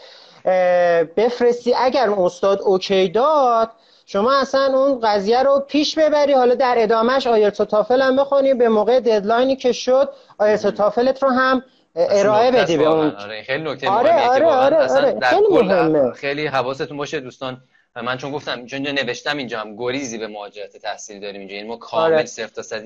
[1.18, 1.74] بفرستی.
[1.74, 3.70] اگر استاد OK داد
[4.12, 6.34] شما اصلا اون قضیه رو پیش ببری.
[6.34, 11.24] حالا در ادامهش IELTS TOEFL هم بخونی به موقع deadline ی که شد آیلتس تافلت
[11.24, 11.64] رو هم
[11.96, 13.10] ارائه بدی به اون.
[13.10, 15.20] آره خیلی نکته آره آره آره, آره.
[15.20, 16.12] خیلی مهمه.
[16.12, 17.64] خیلی حواستون باشه دوستان.
[18.04, 21.56] من چون گفتم چون نوشتم اینجا هم گریزی به مهاجرت تحصیلی داریم اینجا.
[21.56, 22.26] یعنی ما کامل آره.
[22.26, 22.84] صفر تا صد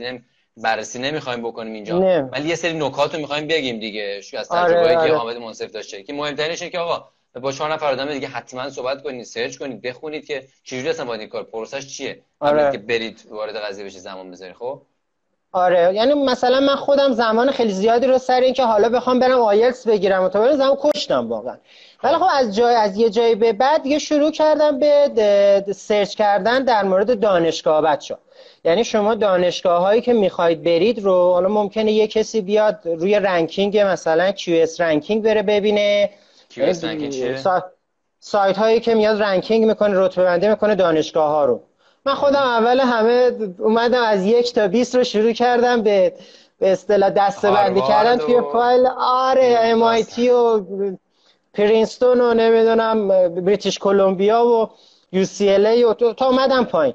[0.58, 2.00] بررسی نمی‌خوایم بکنیم اینجا.
[2.32, 4.22] ولی یه سری نکات رو می‌خوایم بگیم دیگه.
[4.40, 5.10] از آره، تجربه‌ای آره.
[5.10, 6.04] که حامد منصف داشته.
[6.04, 7.10] که مهمترینش اینه که آقا
[7.42, 11.20] با چهار نفر آدم دیگه حتما صحبت کنید سرچ کنید بخونید که چجوری اصلا باید
[11.20, 12.72] این کار پروسش چیه؟ آره.
[12.72, 14.82] که برید وارد قضیه بشه زمان بذارید خب؟
[15.52, 15.94] آره.
[15.94, 20.24] یعنی مثلا من خودم زمان خیلی زیادی رو سر اینکه حالا بخوام برم آیلتس بگیرم
[20.24, 21.58] و تا زمان کشتم واقعا.
[22.04, 26.64] ولی خب از جای از یه جایی به بعد دیگه شروع کردم به سرچ کردن
[26.64, 28.18] در مورد دانشگاه بچه
[28.66, 33.78] یعنی شما دانشگاه هایی که می‌خواید برید رو حالا ممکنه یه کسی بیاد روی ranking
[33.78, 36.10] مثلا QS ranking بره ببینه.
[36.58, 37.36] ranking
[38.20, 41.62] سایت هایی که میاد ranking می‌کنه رتبه بندی می‌کنه دانشگاه ها رو.
[42.06, 46.14] من خودم اول همه اومدم از یک تا 20 رو شروع کردم به
[46.60, 48.88] به اصطلاح دسته بندی کردن توی فایل.
[48.98, 50.62] آره MIT و
[51.54, 54.70] پرینستون و نمی‌دونم بریتیش کلمبیا و
[55.14, 56.94] UCLA و تا اومدم پایین.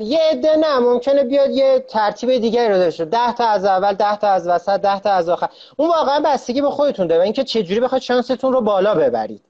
[0.00, 3.04] یه عده نه ممکنه بیاد یه ترتیب دیگری رو داشته.
[3.04, 5.48] ده تا از اول ده تا از وسط ده تا از آخر.
[5.76, 9.42] اون واقعا بستگی به خودتون داره اینکه چجوری بخواید شانستون رو بالا ببرید.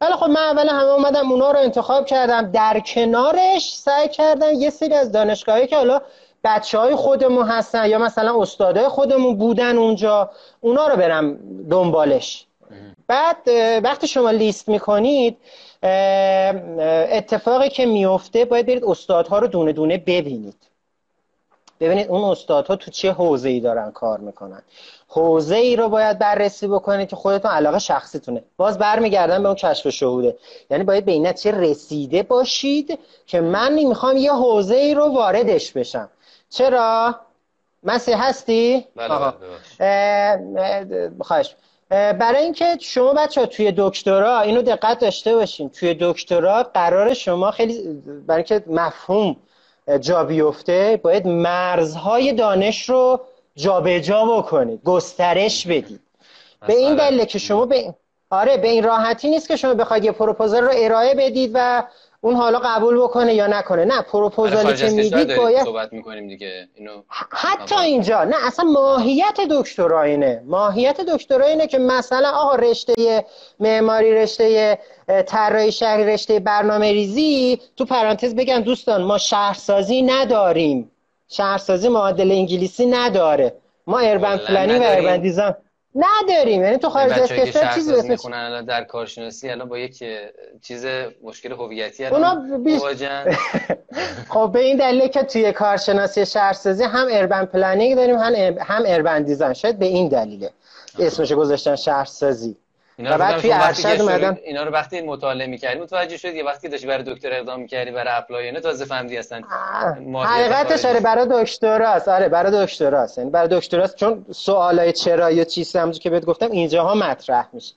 [0.00, 2.50] ولی خب من اول همه اومدم اونا رو انتخاب کردم.
[2.50, 6.00] در کنارش سعی کردم یه سری از دانشگاهی که حالا
[6.44, 10.30] بچه های خودمون هستن یا مثلا استادای خودمون بودن اونجا
[10.60, 11.38] اونا رو برم
[11.70, 12.46] دنبالش.
[13.06, 13.36] بعد
[13.84, 15.36] وقتی شما لیست می‌کنید
[17.12, 20.56] اتفاقی که میفته باید برید استادها رو دونه دونه ببینید.
[21.80, 24.62] ببینید اون استادها تو چه حوزه ای دارن کار می‌کنن.
[25.08, 28.42] حوزه ای رو باید بررسی بکنید که خودتون علاقه شخصیتونه.
[28.56, 30.36] باز برمیگردن به اون کشف شهوده.
[30.70, 35.72] یعنی باید به این چه رسیده باشید که من می‌خوام یه حوزه ای رو واردش
[35.72, 36.08] بشم.
[36.50, 37.14] چرا؟
[37.82, 39.08] مسی هستی؟ بله
[41.20, 41.54] خواهش.
[41.90, 45.68] برای اینکه شما بچه ها توی دکترا اینو دقت داشته باشین.
[45.70, 49.36] توی دکترا قرار شما خیلی برای اینکه مفهوم
[50.00, 53.20] جا بیفته باید مرزهای دانش رو
[53.56, 56.00] جابجا جا بکنید گسترش بدید.
[56.66, 57.94] به این دلیل که شما به
[58.30, 61.84] آره به این راحتی نیست که شما بخواید یه پروپوزال رو ارائه بدید و
[62.20, 63.84] اون حالا قبول بکنه یا نکنه.
[63.84, 66.68] نه پروپوزالی که می‌دید باید صحبت می‌کنیم دیگه.
[66.74, 68.24] اینو حتی اینجا.
[68.24, 70.42] نه اصلا ماهیت دکترا اینه.
[70.46, 73.24] ماهیت دکترا اینه که مثلا آقا رشته
[73.60, 74.78] معماری رشته
[75.26, 80.90] طراحی شهری رشته برنامه ریزی تو پرانتز بگم دوستان ما شهرسازی نداریم.
[81.28, 83.54] شهرسازی معادل انگلیسی نداره.
[83.86, 85.54] ما urban planning و urban design
[85.94, 86.62] نداریم.
[86.62, 90.04] یعنی تو خارج از کشور چیزی اسمش می‌خونن الان در کارشناسی الان با یک
[90.62, 90.86] چیز
[91.22, 92.82] مشکل هویتی الان بیش...
[94.32, 99.22] خب به این دلیل که توی کارشناسی شهرسازی هم urban planning داریم هم هم urban
[99.22, 100.50] design شاید به این دلیله.
[100.98, 102.56] اسمش گذاشتن شهرسازی.
[102.98, 106.68] اینا رو بعد توی ارشد اومدن اینا رو وقتی مطالعه می‌کردی متوجه شدی یه وقتی
[106.68, 109.42] داشتی برای دکتر اقدام می‌کردی برای apply نه تازه فهمیدی هستن
[110.24, 112.08] حقیقتش آره برای دکتراست.
[112.08, 113.18] آره برای دکتراست.
[113.18, 113.96] یعنی برای دکتراست.
[113.96, 117.74] چون سوالای چرا یا چیزی همونجوری که بهت گفتم اینجاها مطرح میشه.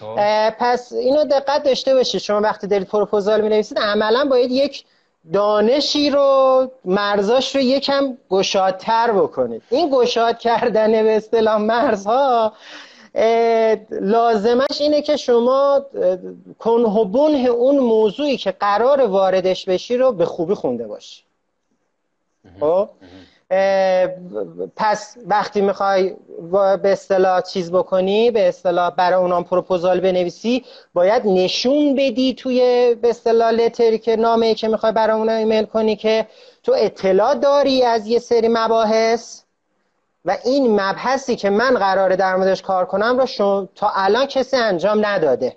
[0.00, 0.50] خب.
[0.58, 4.84] پس اینو دقت داشته باشید شما وقتی دارید پروپوزال می‌نویسید عملا باید یک
[5.32, 9.62] دانشی رو مرزاش رو یکم گشادتر بکنید.
[9.70, 12.52] این گشاد کردن به اصطلاح مرزها
[13.90, 15.86] لازمش اینه که شما
[16.58, 21.22] کنه بنه اون موضوعی که قرار واردش بشی رو به خوبی خونده باشی.
[22.60, 22.88] خب؟
[24.76, 26.14] پس وقتی می‌خوای
[26.52, 32.60] به اصطلاح چیز بکنی به اصطلاح برای اونام پروپوزال بنویسی باید نشون بدی توی
[33.02, 36.26] به اصطلاح لتری که نامه که می‌خوای برای اون ایمیل کنی که
[36.62, 39.42] تو اطلاع داری از یه سری مباحث.
[40.24, 44.56] و این مبحثی که من قراره در موردش کار کنم رو شما تا الان کسی
[44.56, 45.56] انجام نداده.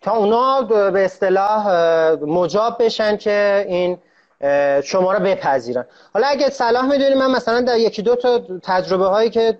[0.00, 1.68] تا اونا به اصطلاح
[2.12, 3.98] مجاب بشن که این
[4.84, 5.86] شما رو بپذیرن.
[6.14, 9.58] حالا اگه صلاح می‌دونی من مثلا در یکی دو تا تجربه هایی که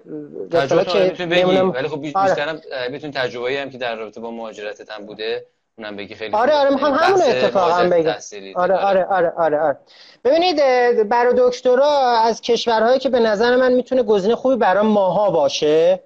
[0.53, 2.29] تجربه که ولی خب آره.
[2.29, 2.61] بیشترم
[2.93, 5.47] بتون تجربه هم که در رابطه با مهاجرتت هم بوده
[5.79, 8.15] اونم بگی خیلی آره آره می‌خوام همون اتفاقا بگم.
[8.55, 9.79] آره آره آره آره آره.
[10.25, 10.57] ببینید
[11.09, 16.01] برای دکترا از کشورهایی که به نظر من می‌تونه گزینه خوبی برای ماها باشه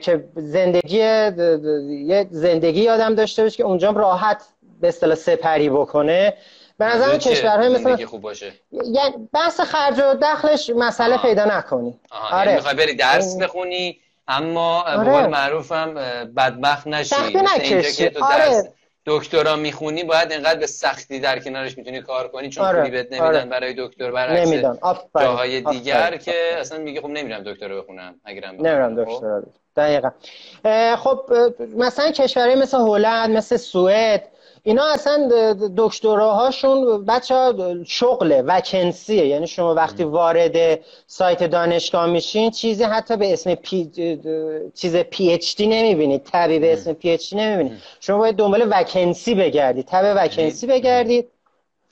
[0.00, 4.42] که زندگی یه زندگی یادم داشته باشه که اونجا راحت
[4.80, 6.34] به اصطلاح سپری بکنه.
[6.78, 8.52] به نظر کشورهای مثل خوب باشه.
[8.72, 12.00] یعنی بحث خرج و دخلش مسئله پیدا نکنی.
[12.30, 15.22] آره یعنی می‌خوای بری درس بخونی اما آره.
[15.22, 15.94] به معروفم
[16.36, 18.72] بدبخت نشی نکشی تو آره.
[19.06, 22.90] دکترا می‌خونی باید اینقدر به سختی در کنارش می‌تونی کار کنی چون آره.
[22.90, 23.44] بهت نمیدن آره.
[23.44, 24.78] برای دکتر برعکس نمیدن
[25.20, 29.14] جاهای دیگر که اصلا میگه خب نمیرم دکترا رو بخونم اگرم نمیرم خب.
[29.14, 29.42] دکتر
[29.76, 30.10] دقیقا
[30.96, 31.30] خب
[31.76, 34.28] مثلا کشورهای مثل هلند مثل سوئد
[34.66, 35.28] اینا اصلا
[35.76, 43.16] دکتراهاشون بچه ها شغله vacancy ه یعنی شما وقتی وارد سایت دانشگاه میشین چیزی حتی
[43.16, 43.90] به اسم P
[44.74, 50.14] چیز PhD نمی‌بینید tab ی به اسم PhD نمی‌بینید شما باید دنبال vacancy بگردید tab
[50.16, 51.28] vacancy بگردید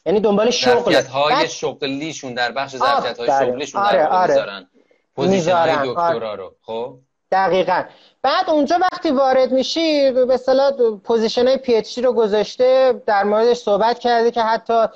[0.07, 0.95] یعنی دنبال شغل.
[0.95, 1.47] های بعد...
[1.47, 4.29] شغلیشون در بخش ظرفیت های شغلیشون آره، در آره.
[4.29, 4.69] می‌ذارن.
[5.17, 6.37] position های دکترا آره.
[6.37, 6.55] رو.
[6.63, 6.99] خب؟
[7.33, 7.83] دقیقا.
[8.23, 10.73] بعد اونجا وقتی وارد میشی به اصطلاح
[11.05, 14.87] position های PhD رو گذاشته در موردش صحبت کرده که حتی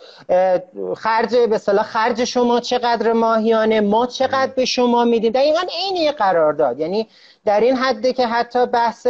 [0.96, 5.32] خرج به اصطلاح خرج شما چقدر ماهیانه ما چقدر به شما میدیم.
[5.32, 6.14] دقیقا عین یه
[6.58, 6.80] داد.
[6.80, 7.08] یعنی
[7.44, 9.06] در این حده که حتی بحث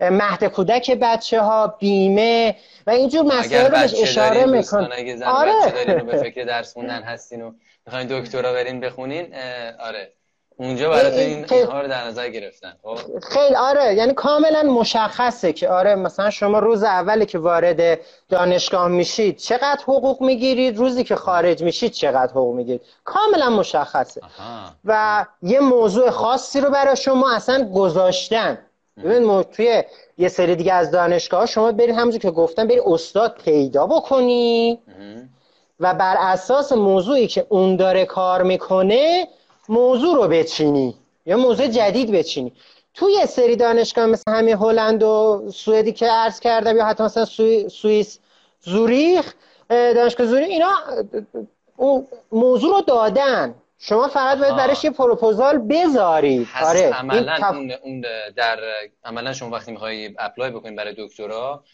[0.00, 4.88] مهد کودک بچه ها بیمه و اینجور مسائل رو اشاره میکن
[5.26, 6.02] آره.
[6.02, 7.52] به فکر درس خوندن هستین و
[7.86, 9.34] می‌خواین دکترا برین بخونین
[9.78, 10.12] آره.
[10.58, 12.72] اونجا برای این اینها رو در نظر گرفتن.
[12.82, 13.18] خب.
[13.18, 13.94] خیلی آره.
[13.94, 20.22] یعنی کاملا مشخصه که آره مثلا شما روز اولی که وارد دانشگاه میشید چقدر حقوق
[20.22, 24.20] می‌گیرید؟ روزی که خارج میشید چقدر حقوق می‌گیرید؟ کاملا مشخصه.
[24.84, 28.58] و یه موضوع خاصی رو برای شما اصلا گذاشتن.
[29.04, 29.82] ببین توی
[30.18, 34.78] یه سری دیگه از دانشگاه شما برید همونجور که گفتم برید استاد پیدا بکنی.
[35.80, 39.28] و بر اساس موضوعی که اون داره کار می‌کنه
[39.68, 40.94] موضوع رو بچینی.
[41.26, 42.52] یا موضوع جدید بچینی.
[42.94, 47.24] توی یه سری دانشگاه مثل همین هلند و سوئدی که عرض کردم یا حتی مثلا
[47.68, 48.18] سوئیس
[48.60, 49.34] زوریخ
[49.68, 50.70] دانشگاه زوریخ اینا
[51.76, 53.54] اون موضوع رو دادن.
[53.78, 56.48] شما فقط باید برش یه پروپوزال بذارید.
[56.64, 56.92] آره.
[56.92, 57.36] عملا
[57.82, 58.04] اون
[58.36, 58.58] در
[59.04, 61.64] عملا شما وقتی میخوایی apply بکنید برای دکترا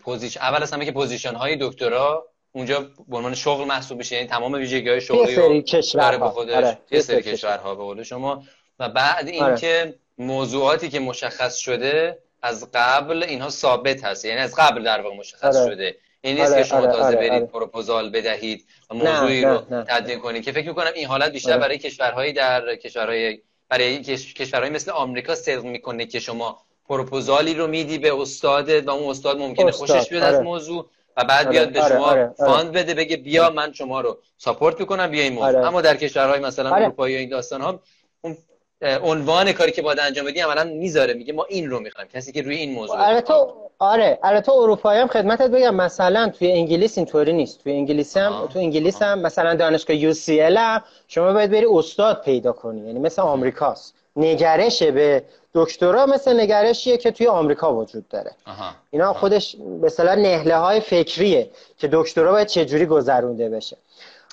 [0.00, 4.28] position اول از همه که position های دکترا اونجا به عنوان شغل محسوب بشه یعنی
[4.28, 6.78] تمام ویژگی های شغلی رو کشور به خودش آره.
[6.90, 8.44] یه سری کشورها به قول شما
[8.78, 9.94] و بعد اینکه آره.
[10.18, 15.56] موضوعاتی که مشخص شده از قبل اینها ثابت هست یعنی از قبل در واقع مشخص
[15.56, 15.70] آره.
[15.70, 16.62] شده این نیست آره.
[16.62, 16.92] که شما آره.
[16.92, 17.16] تازه آره.
[17.16, 21.78] برید پروپوزال بدهید و موضوعی رو تدوین کنید که فکر می‌کنم این حالت بیشتر برای
[21.78, 23.38] کشورهایی در کشورهای
[23.68, 29.10] برای کشورهای مثل آمریکا صدق می‌کنه که شما پروپوزالی رو میدی به استاد و اون
[29.10, 33.50] استاد ممکنه خوشش بیاد از موضوع و بعد بیاد به شما fund بده بگه بیا
[33.50, 37.28] من شما رو support می‌کنم بیا این موضوع اما در کشورهای مثلا اروپایی و این
[37.28, 37.80] داستان ها
[38.20, 38.36] اون
[38.82, 42.42] عنوان کاری که باید انجام بدی عملا می‌ذاره میگه ما این رو می‌خوایم کسی که
[42.42, 46.98] روی این موضوع آره تو آره آره تو اروپایی هم خدمتت بگم مثلا توی انگلیس
[46.98, 47.62] اینطوری نیست.
[47.62, 52.86] توی انگلیس هم تو انگلیس هم مثلا دانشگاه UCL شما باید بری استاد پیدا کنی
[52.86, 53.94] یعنی مثل آمریکاست.
[54.16, 55.22] نگرش به
[55.54, 58.30] دکترا مثل نگرشیه که توی آمریکا وجود داره.
[58.46, 58.70] آها.
[58.90, 63.76] اینا خودش به اصطلاح نهله های فکریه که دکترا باید چجوری گذرونده بشه.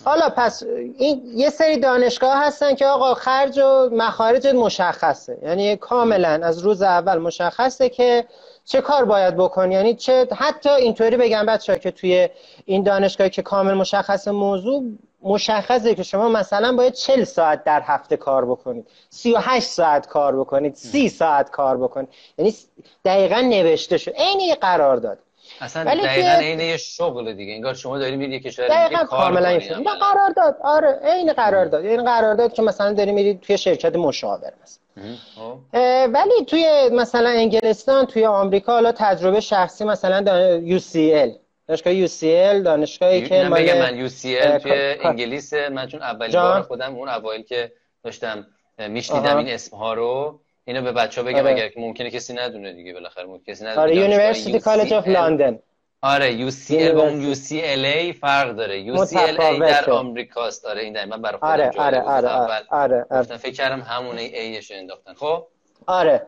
[0.06, 0.64] حالا پس
[0.98, 5.38] این یه سری دانشگاه هستن که آقا خرج و مخارج مشخصه.
[5.44, 8.26] یعنی کاملا از روز اول مشخصه که
[8.66, 12.30] چه کار باید بکنی یعنی چه حتی اینطوری بگم بچه که توی
[12.66, 14.84] این دانشگاه که کامل مشخص موضوع
[15.24, 18.88] مشخصه که شما مثلا باید 40 ساعت در هفته کار بکنید.
[19.10, 20.76] 38 ساعت کار بکنید.
[20.76, 22.10] 30 ساعت کار بکنید.
[22.38, 22.56] یعنی
[23.06, 25.20] دقیقا نوشته شد عین یه قرار داد.
[25.62, 27.54] اصلا ولی دقیقا عین یه شغل دیگه.
[27.54, 30.58] انگار شما داری میری کشور دقیقا کاملا این قرار داد.
[30.64, 31.86] آره عین قرار داد.
[31.86, 34.84] این قرار داد که مثلا داری میری توی شرکت مشاور مثلا.
[35.36, 35.58] خب.
[36.14, 40.24] ولی توی مثلا انگلستان توی آمریکا حالا تجربه شخصی مثلا
[40.80, 41.43] UCL
[41.82, 47.10] دانشگاه UCL دانشگاهی که مال من UCL توی انگلیس من چون اولین بار خودم اون
[47.10, 47.72] اوایل که
[48.04, 48.48] داشتم
[48.90, 51.52] میشنیدم این اسم ها رو اینو به بچه ها بگم آره.
[51.52, 55.60] اگر ممکنه کسی ندونه دیگه بالاخره کسی ندونه آره University College of London
[56.02, 58.96] آره UCL با اون UCLA فرق داره.
[58.96, 63.38] UCLA در آمریکاست آره این من برای خودم آره آره آره, آره, آره, آره.
[63.38, 65.14] فکر کردم همون A ش انداختن.
[65.14, 65.48] خب؟
[65.88, 66.28] آره.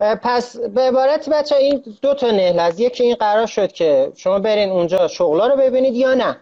[0.00, 4.38] پس به عبارت بچه این دو تا نهل از یکی این قرار شد که شما
[4.38, 6.36] برین اونجا شغلا رو ببینید یا نه.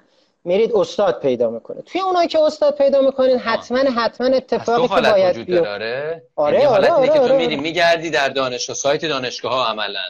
[0.45, 1.83] میرید استاد پیدا می‌کنه.
[1.83, 6.89] توی اونایی که استاد پیدا می‌کنین حتما حتما اتفاقی که باید بیفته آره آره آره,
[6.89, 7.37] آره, که تو آره.
[7.37, 10.05] میری میگردی در دانشگاه سایت دانشگاه ها عملا.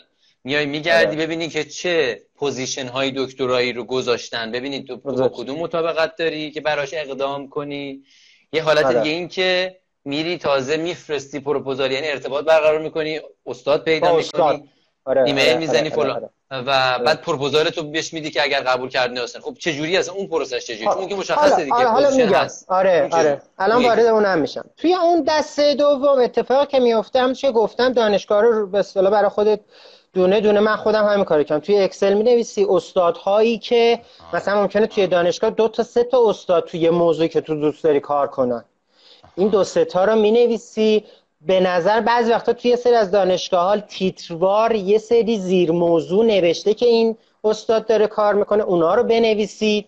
[0.45, 1.27] میای میگردی آره.
[1.27, 4.53] ببینی که چه position های دکترایی رو گذاشتن.
[4.53, 8.03] ببینید تو با کدوم مطابقت داری که براش اقدام کنی.
[8.53, 8.99] یه حالت آره.
[8.99, 14.69] دیگه این که میری تازه میفرستی پروپوزال یعنی ارتباط برقرار می‌کنی استاد پیدا می‌کنی
[15.05, 16.31] آره، ایمیل آره، می‌زنی آره، فلان.
[16.51, 20.09] و بعد پروپوزال تو بهش میدی که اگر قبول کردنی هستن خب چه جوری هست
[20.09, 22.47] اون پروسش چه جوری چون که مشخصه دیگه حالا میگم.
[22.69, 23.43] آره آره.
[23.59, 24.65] الان وارد اونم میشم.
[24.77, 29.29] توی اون دسته دوم اتفاقی که میفته هم چه گفتم؟ دانشگاه رو به اصطلاح برای
[29.29, 29.61] خودت
[30.13, 31.61] دونه دونه من خودم همین کارو کردم.
[31.61, 34.01] توی اکسل می نویسی استادهایی که
[34.33, 38.01] مثلا ممکنه توی دانشگاه دو تا سه تا استاد توی موضوعی که تو دوست داری
[38.01, 38.65] کار کنن.
[39.37, 41.05] این دو ستا رو می نویسی
[41.47, 46.25] به نظر بعضی وقتا توی یه سری از دانشگاه ها تیتروار یه سری زیر موضوع
[46.25, 49.87] نوشته که این استاد داره کار می‌کنه اونا رو بنویسید.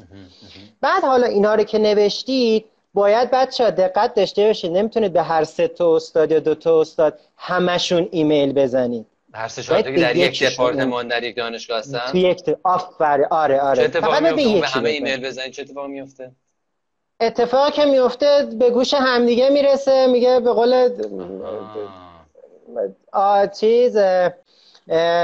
[0.81, 5.45] بعد حالا اینا رو که نوشتید باید بچه ها دقت داشته باشید نمی‌تونید به هر
[5.45, 9.07] سه تا استاد یا دو تا استاد همشون ایمیل بزنید.
[9.35, 13.77] هر سه در یک دپارتمان در یک دانشگاه هستن؟ تو یک آفر آره آره.
[13.77, 16.31] چه اتفاقی میفته؟ به همه ایمیل بزنید چه اتفاقی میفته؟
[17.21, 20.91] اتفاقی که میفته به گوش همدیگه می‌رسه میگه به قول
[23.61, 23.97] چیز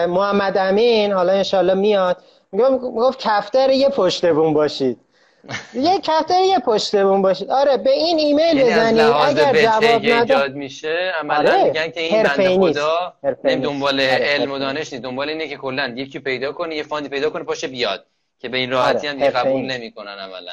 [0.09, 2.17] محمد امین حالا انشالله میاد.
[2.53, 4.99] می‌گفت کفتر یه پشت بون باشید.
[5.75, 7.51] یه کفتر یه پشت بون باشید.
[7.51, 9.01] آره به این ایمیل یعنی بزنید.
[9.01, 11.65] اگر جواب ایجاد میشه عملا آره.
[11.65, 13.13] میگن که این بنده خدا
[13.45, 15.05] دنبال علم و دانش نیست.
[15.05, 18.07] دنبال اینه که کلا یکی پیدا کنه یه فاندی پیدا کنه پاشه بیاد.
[18.43, 20.53] که به این آره، راحتی هم قبول نمی‌کنن عملا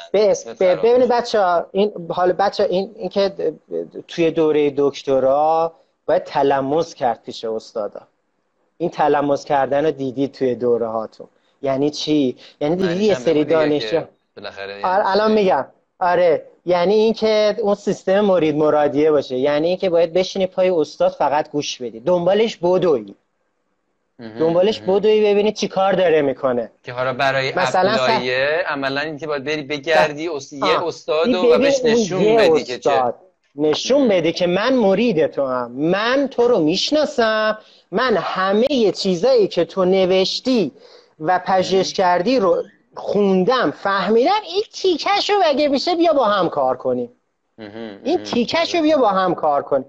[0.76, 3.32] ببینید بچه این حالا بچه این, این که
[4.08, 5.72] توی دوره دکترا
[6.06, 8.00] باید تلمس کرد پیش استادا.
[8.78, 11.28] این تلمس کردن رو دیدید توی دوره هاتون.
[11.62, 14.02] یعنی چی؟ یعنی دیدید یه سری دانشجو
[14.82, 15.66] آره الان میگم.
[15.98, 19.36] آره یعنی اینکه اون سیستم مرید مرادیه باشه.
[19.38, 22.00] یعنی اینکه باید بشینی پای استاد فقط گوش بدی.
[22.00, 23.14] دنبالش بدوی.
[24.38, 26.70] دنبالش بدوی ببینی چی کار داره می‌کنه.
[26.84, 32.36] که حالا برای مثلا اپلایه عملا اینکه باید بری بگردی یه استاد و بهش نشون
[32.36, 33.14] بدی که چه.
[33.56, 35.72] نشون بده که من مرید تو هم.
[35.72, 37.58] من تو رو می‌شناسم.
[37.92, 40.72] من همه چیزایی که تو نوشتی
[41.20, 42.62] و پژوهش کردی رو
[42.94, 47.10] خوندم فهمیدم این تیکش رو اگه میشه بیا با هم کار کنیم.
[48.04, 49.86] این تیکش رو بیا با هم کار کنیم.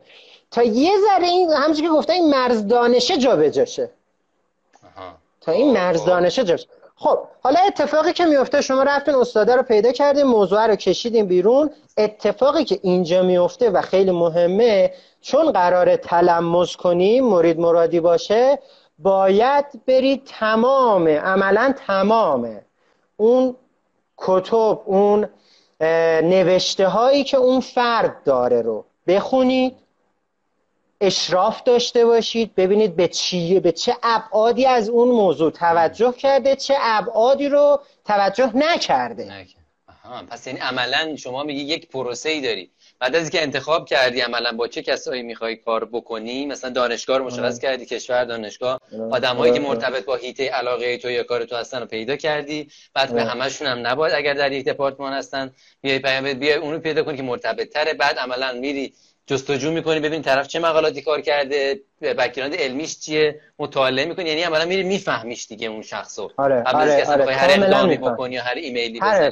[0.51, 3.89] تا یه ذره این همچون که گفتم این مرز دانشه جا بجاشه
[5.41, 6.55] تا این مرز دانشه جا
[6.95, 11.69] خب حالا اتفاقی که میفته شما رفتین استاده رو پیدا کردیم موضوع رو کشیدیم بیرون.
[11.97, 18.59] اتفاقی که اینجا میفته و خیلی مهمه چون قرار تلمس کنیم مرید مرادی باشه
[18.99, 22.61] باید برید تمام عملا تمام
[23.17, 23.55] اون
[24.17, 25.29] کتب اون
[26.21, 29.75] نوشته هایی که اون فرد داره رو بخونید
[31.01, 32.55] اشراف داشته باشید.
[32.55, 38.51] ببینید به چیه به چه ابعادی از اون موضوع توجه کرده چه ابعادی رو توجه
[38.55, 39.45] نکرده.
[40.03, 40.23] آها.
[40.29, 42.71] پس یعنی عملا شما میگی یک پروسه ای داری.
[42.99, 47.25] بعد از اینکه انتخاب کردی عملا با چه کسایی می‌خوای کار بکنی؟ مثلا دانشگاه رو
[47.25, 48.79] مشخص کردی کشور دانشگاه.
[49.11, 52.67] آدمایی که مرتبط با هیته علاقه تو یا کار تو هستن رو پیدا کردی.
[52.93, 57.03] بعد به همشون هم نباید اگر در یک دپارتمان هستن بیای پیام بیای اونو پیدا
[57.03, 58.93] کنی که مرتبط تره بعد عملا میری
[59.31, 64.65] جستجو می‌کنی ببین طرف چه مقالاتی کار کرده بک‌گراند علمیش چیه؟ مطالعه می‌کنی یعنی عملا
[64.65, 67.33] میری میفهمیش دیگه اون شخصو آره آره, آره.
[67.33, 69.31] هر اقدامی بکنی یا هر ایمیلی هر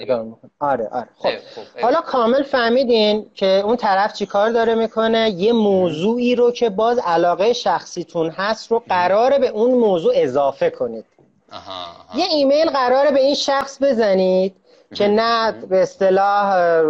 [0.60, 1.10] آره آره.
[1.18, 1.82] خب, خب.
[1.82, 7.00] حالا کامل فهمیدین که اون طرف چی کار داره می‌کنه؟ یه موضوعی رو که باز
[7.06, 11.06] علاقه شخصیتون هست رو قراره به اون موضوع اضافه کنید.
[11.52, 12.20] آها.
[12.20, 14.56] یه ایمیل قراره به این شخص بزنید
[14.96, 16.82] که نه به اصطلاح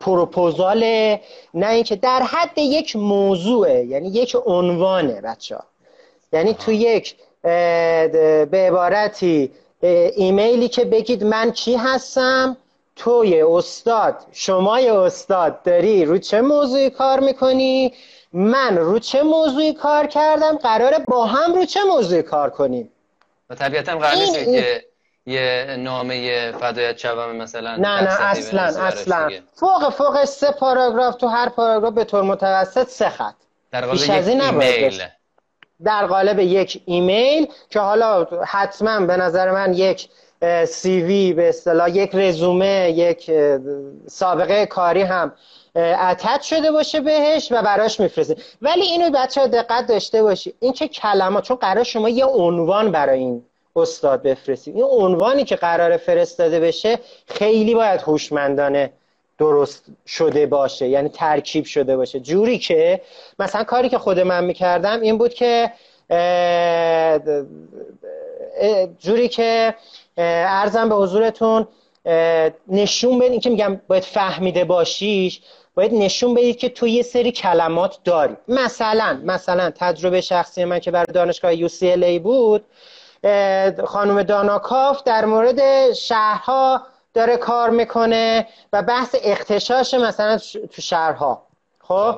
[0.00, 0.78] پروپوزال
[1.54, 5.64] نه اینکه در حد یک موضوعه یعنی یک عنوانه بچه ها.
[6.32, 9.50] یعنی تو یک به عبارتی
[10.16, 12.56] ایمیلی که بگید من کی هستم؟
[12.96, 17.92] توی استاد شمای استاد داری رو چه موضوعی کار می‌کنی؟
[18.32, 22.92] من رو چه موضوعی کار کردم؟ قراره با هم رو چه موضوعی کار کنیم؟
[23.50, 24.84] و طبیعتا قرار نیست که
[25.28, 29.30] یه نامه فدایت شوم مثلا نه نه اصلا اصلا.
[29.54, 33.34] فوق فوق سه پاراگراف تو هر پاراگراف به طور متوسط سه خط.
[33.72, 35.02] در قالب یک ایمیل.
[35.84, 40.08] در قالب یک ایمیل که حالا حتما به نظر من یک
[40.68, 43.30] سی وی به اصطلاح یک رزومه یک
[44.06, 45.32] سابقه کاری هم
[45.76, 48.36] اتت شده باشه بهش و براش میفرسته.
[48.62, 50.54] ولی اینو بچه دقت داشته باشی.
[50.60, 53.44] این که کلمات؟ چون قرار شما یه عنوان برای این
[53.78, 54.74] استاد بفرستید.
[54.74, 58.92] این عنوانی که قرار فرستاده بشه خیلی باید هوشمندانه
[59.38, 62.20] درست شده باشه یعنی ترکیب شده باشه.
[62.20, 63.00] جوری که
[63.38, 65.72] مثلا کاری که خود من می‌کردم این بود که
[68.98, 69.74] جوری که
[70.16, 71.68] ارزم به حضورتون
[72.68, 75.40] نشون بدید که میگم باید فهمیده باشیش
[75.74, 78.34] باید نشون بدید که تو یه سری کلمات داری.
[78.48, 82.64] مثلا مثلا تجربه شخصی من که برای دانشگاه UCLA بود
[83.86, 86.82] خانم داناکاف در مورد شهرها
[87.14, 90.38] داره کار می‌کنه و بحث اختشاش مثلا
[90.72, 91.42] تو شهرها.
[91.80, 92.14] خب؟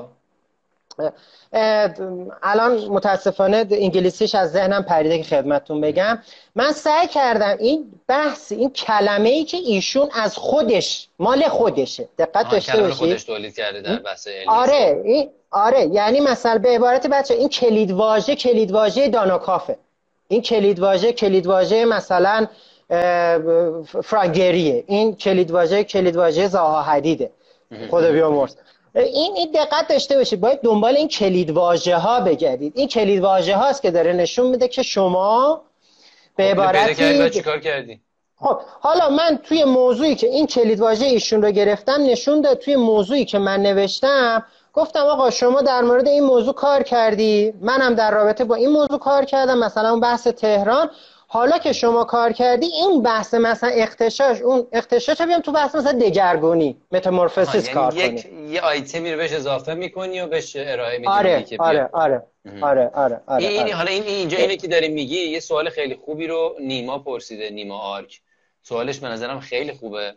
[2.43, 6.19] الان متاسفانه انگلیسیش از ذهنم پریده که خدمتتون بگم.
[6.55, 12.09] من سعی کردم این بحث این کلمه ای که ایشون از خودش مال خودشه.
[12.19, 17.07] دقت داشته باشید خودش تولید کرده در بحث آره این آره یعنی مثلا به عبارت
[17.07, 19.79] بچه این کلید واژه کلید واژه داناکافه.
[20.31, 22.47] این کلیدواژه کلیدواژه مثلا
[24.03, 24.85] فرانگریه.
[24.87, 27.31] این کلیدواژه کلیدواژه زاها حدیده.
[27.91, 28.57] خدا بیامرز.
[28.95, 30.41] این این دقت داشته باشید.
[30.41, 32.73] باید دنبال این کلیدواژه ها بگردید.
[32.77, 35.63] این کلیدواژه هاست که داره نشون میده که شما
[36.37, 38.01] به خب، عبارتی چیکار کردی؟
[38.37, 42.59] خب حالا من توی موضوعی که این کلیدواژه ایشون رو گرفتم نشون داد.
[42.59, 47.95] توی موضوعی که من نوشتم گفتم آقا شما در مورد این موضوع کار کردی؟ منم
[47.95, 50.91] در رابطه با این موضوع کار کردم مثلا اون بحث تهران.
[51.33, 55.93] حالا که شما کار کردی این بحث مثلا اختشاش اون اختشاش بیام تو بحث مثلا
[55.93, 61.09] دگرگونی متامورفوزیس یعنی کار یک یه آیتمی رو بهش اضافه می‌کنی و بهش ارائه میدی
[61.09, 62.23] آره که آره آره
[62.63, 63.75] آره آره آره این آره.
[63.75, 67.79] حالا این اینجا اینه که داری میگی یه سوال خیلی خوبی رو نیما پرسیده نیما
[67.79, 68.21] آرک.
[68.63, 70.15] سوالش به نظرم خیلی خوبه.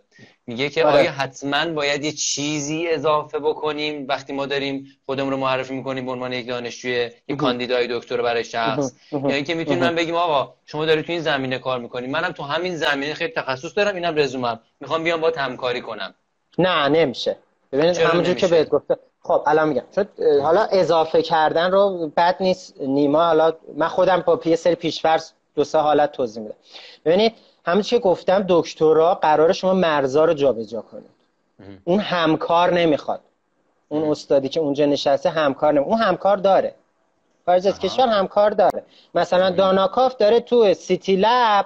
[0.47, 0.99] میگه که آره.
[0.99, 6.11] آیا حتما باید یه چیزی اضافه بکنیم وقتی ما داریم خودمون رو معرفی می‌کنیم به
[6.11, 10.85] عنوان یک دانشجوی یک کاندیدای دکتر برای شخص؟ یا اینکه می‌تونیم من بگیم آقا شما
[10.85, 14.59] داری تو این زمینه کار می‌کنیم منم تو همین زمینه خیلی تخصص دارم اینم رزومم.
[14.79, 16.13] می‌خوام بیام با همکاری کنم.
[16.57, 17.37] نه نمیشه.
[17.71, 19.83] ببینید همونجور که بهت گفته خب الان میگم.
[19.95, 20.05] چون
[20.41, 22.81] حالا اضافه کردن رو بد نیست.
[22.81, 26.55] نیما حالا من خودم با پی سری پیشفرض دو سه حالت توضیح میدم.
[27.05, 27.33] ببینید
[27.65, 31.09] همون که گفتم دکترا قرار شما مرزا رو جابجا کنید.
[31.83, 33.19] اون همکار نمی‌خواد.
[33.89, 36.75] اون استادی که اونجا نشسته همکار نمی‌خواد اون همکار داره.
[37.45, 38.83] خارج از کشور همکار داره.
[39.15, 41.65] مثلا داناکاف داره تو سیتی لب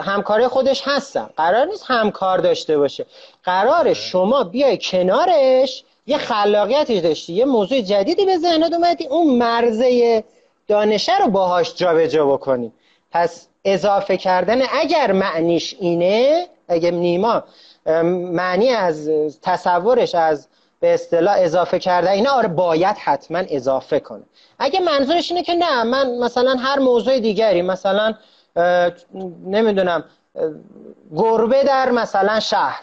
[0.00, 1.30] همکار خودش هستن.
[1.36, 3.06] قرار نیست همکار داشته باشه.
[3.44, 10.24] قرار شما بیای کنارش یه خلاقیتی داشتی یه موضوع جدیدی به ذهنت اومدی اون مرزه
[10.68, 12.72] دانشه رو باهاش جابجا بکنی.
[13.10, 17.44] پس اضافه کردن اگر معنیش اینه اگه نیما
[18.12, 19.10] معنی از
[19.42, 20.48] تصورش از
[20.80, 24.22] به اصطلاح اضافه کرده اینا آره باید حتما اضافه کنه.
[24.58, 28.14] اگه منظورش اینه که نه من مثلا هر موضوع دیگری مثلا
[29.46, 30.04] نمی‌دونم
[31.16, 32.80] گربه در مثلا شهر.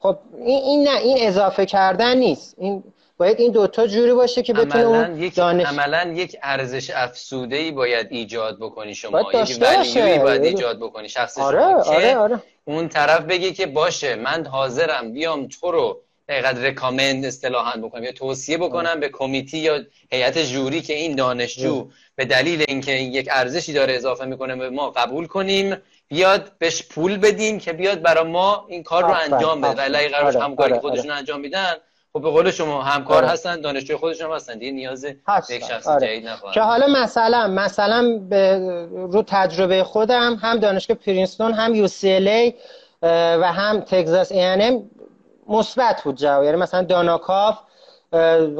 [0.00, 2.54] خب این, این نه این اضافه کردن نیست.
[2.58, 2.84] این
[3.18, 5.66] باید این دوتا جوری باشه که بتونه اون یک دانش...
[5.66, 9.20] عملا یک ارزش افسوده ای باید ایجاد بکنی شما.
[9.20, 12.42] یک ولیوی باید ایجاد بکنی شخص آره، شما آره، آره.
[12.64, 18.12] اون طرف بگی که باشه من حاضرم بیام تو رو دقیقا رکامند اصطلاحا بکنم یا
[18.12, 19.80] توصیه بکنم به کمیتی یا
[20.12, 24.90] هیئت جوری که این دانشجو به دلیل اینکه یک ارزشی داره اضافه می‌کنه به ما
[24.90, 25.76] قبول کنیم
[26.08, 29.82] بیاد بهش پول بدیم که بیاد برای ما این کار رو انجام بده.
[29.82, 31.74] ولی قرارش آره، همکاری آره، خودشون انجام میدن.
[32.18, 33.28] خب به قول شما همکار آره.
[33.28, 35.14] هستن دانشجوی خودشون هستن دیگه نیاز به
[35.50, 36.06] یک شخص آره.
[36.06, 38.58] جدید که حالا مثلا مثلا به
[38.90, 42.54] رو تجربه خودم هم دانشگاه پرینستون هم یو سی
[43.02, 44.82] و هم تگزاس ای
[45.48, 47.58] مثبت بود جواب یعنی مثلا داناکاف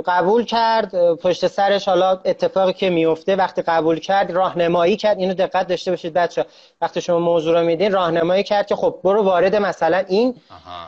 [0.07, 1.15] قبول کرد.
[1.15, 5.19] پشت سرش حالا اتفاقی که میفته وقتی قبول کرد راهنمایی کرد.
[5.19, 6.45] اینو دقت داشته باشید بچه
[6.81, 10.35] وقتی شما موضوع رو میدین راهنمایی کرد که خب برو وارد مثلا این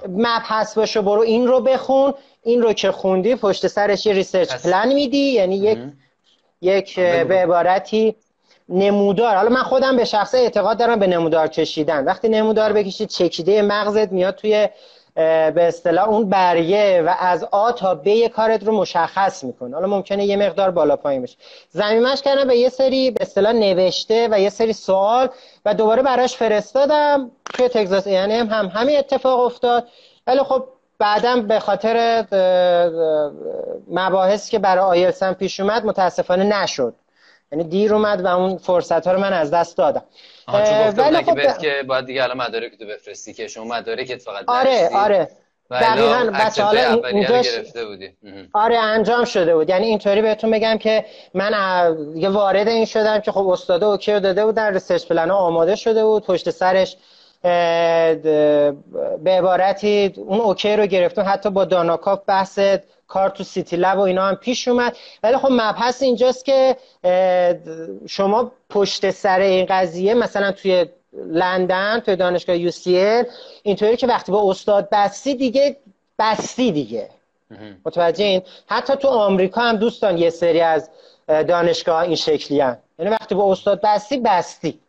[0.08, 2.14] مبحث باشه برو این رو بخون.
[2.42, 5.32] این رو که خوندی پشت سرش یه ریسرچ پلان میدی.
[5.32, 5.78] یعنی یک
[6.62, 8.14] یک به عبارتی
[8.68, 9.36] نمودار.
[9.36, 12.04] حالا من خودم به شخصه اعتقاد دارم به نمودار کشیدن.
[12.04, 14.68] وقتی نمودار بکشید چکیده مغزت میاد توی
[15.54, 19.74] به اصطلاح اون بریه و از آ تا ب کارت رو مشخص می‌کنه.
[19.74, 21.36] حالا ممکنه یه مقدار بالا پایین بشه
[21.70, 25.28] زمینش کردم به یه سری به اصطلاح نوشته و یه سری سوال
[25.64, 27.30] و دوباره براش فرستادم.
[27.54, 29.88] توی تگزاس یعنی هم همین اتفاق افتاد.
[30.26, 30.64] ولی خب
[30.98, 32.24] بعدم به خاطر
[33.90, 36.94] مباحث که برای آیلسن پیش اومد متاسفانه نشد.
[37.52, 40.02] یعنی دیر اومد و اون فرصت ها رو من از دست دادم.
[40.96, 44.90] ولی خب که که باید دیگه الان مدارک تو بفرستی که شما مدارکت فقط آره
[44.94, 45.28] آره.
[45.70, 47.46] دقیقا بچه حالا اینجاش
[48.52, 49.68] آره انجام شده بود.
[49.68, 51.52] یعنی اینطوری بهتون بگم که من
[52.14, 56.26] یه وارد این شدم که خب استاده okay داده بودن research plan آماده شده بود
[56.26, 56.96] پشت سرش
[57.42, 58.74] به
[59.26, 62.58] عبارتی اون okay رو گرفتم حتی با Dana Cuff بحث
[63.10, 64.96] کار تو cityLAB و اینا هم پیش اومد.
[65.22, 66.76] ولی خب مبحث اینجاست که
[68.08, 73.24] شما پشت سر این قضیه مثلا توی لندن توی دانشگاه یو سی
[73.62, 75.76] اینطوری که وقتی با استاد بستی دیگه
[76.18, 77.08] بستی دیگه.
[77.84, 80.90] متوجه این؟ حتی تو آمریکا هم دوستان یه سری از
[81.28, 84.80] دانشگاه این شکلی هم یعنی وقتی با استاد بستی بستی.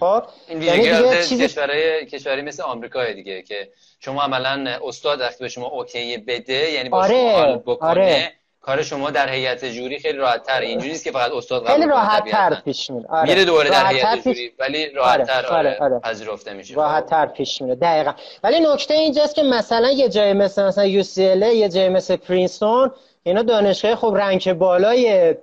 [0.00, 1.44] خب این یعنی دیگه چیزی...
[1.44, 3.68] کشوری کشوری مثل آمریکا دیگه که
[4.00, 8.32] شما عملا استاد وقتی به شما اوکی بده یعنی با آره، شما بکنه آره.
[8.60, 12.30] کار شما در هیئت جوری خیلی راحت تر اینجوری نیست که فقط استاد خیلی راحت
[12.30, 13.30] تر پیش میره آره.
[13.30, 15.56] میره دوره در هیئت جوری ولی راحت تر آره.
[15.56, 15.78] آره.
[15.80, 15.98] آره.
[15.98, 18.12] پذیرفته میشه راحت تر پیش میره دقیقاً
[18.42, 22.90] ولی نکته اینجاست که مثلا یه جای مثل مثلا یو یه جای مثل پرینستون
[23.22, 25.34] اینا دانشگاه خب رنگ بالای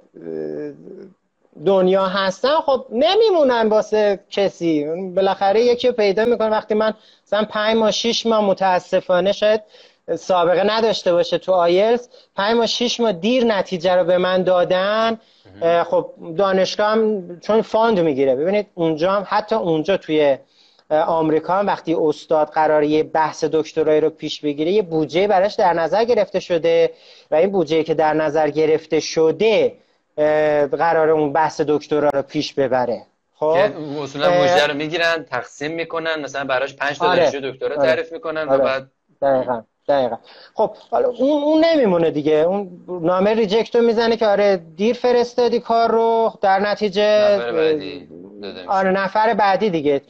[1.66, 4.86] دنیا هستن خب نمیمونن واسه کسی.
[5.16, 6.50] بالاخره یکی پیدا می‌کنه.
[6.50, 6.94] وقتی من
[7.28, 9.62] مثلا پنج ماه شیش ماه متاسفانه شاید
[10.16, 15.20] سابقه نداشته باشه تو آیلتس پنج ماه شیش ماه دیر نتیجه رو به من دادن.
[15.84, 18.36] خب دانشگاه هم چون fund می‌گیره.
[18.36, 20.38] ببینید اونجا هم حتی اونجا توی
[20.90, 26.04] آمریکا وقتی استاد قرار یه بحث دکترایی رو پیش بگیره یه بودجه براش در نظر
[26.04, 26.92] گرفته شده
[27.32, 29.74] و این بودجه که در نظر گرفته شده
[30.72, 33.02] قرار اون بحث دکترا رو پیش ببره.
[33.36, 33.58] خب؟
[34.04, 37.32] اصولا بودجه رو می‌گیرن تقسیم می‌کنن مثلا براش 5 تا آره.
[37.32, 37.88] دکترا آره.
[37.88, 38.62] تعریف می‌کنن آره.
[38.62, 38.88] و بعد
[39.22, 40.18] دقیقا دقیقا.
[40.54, 42.34] خب حالا اون, اون نمیمونه دیگه.
[42.34, 46.34] اون نامه ریجکتو می‌زنه که آره دیر فرستادی کار رو.
[46.42, 48.10] در نتیجه نفر بعدی
[48.68, 50.02] آره نفر بعدی دیگه.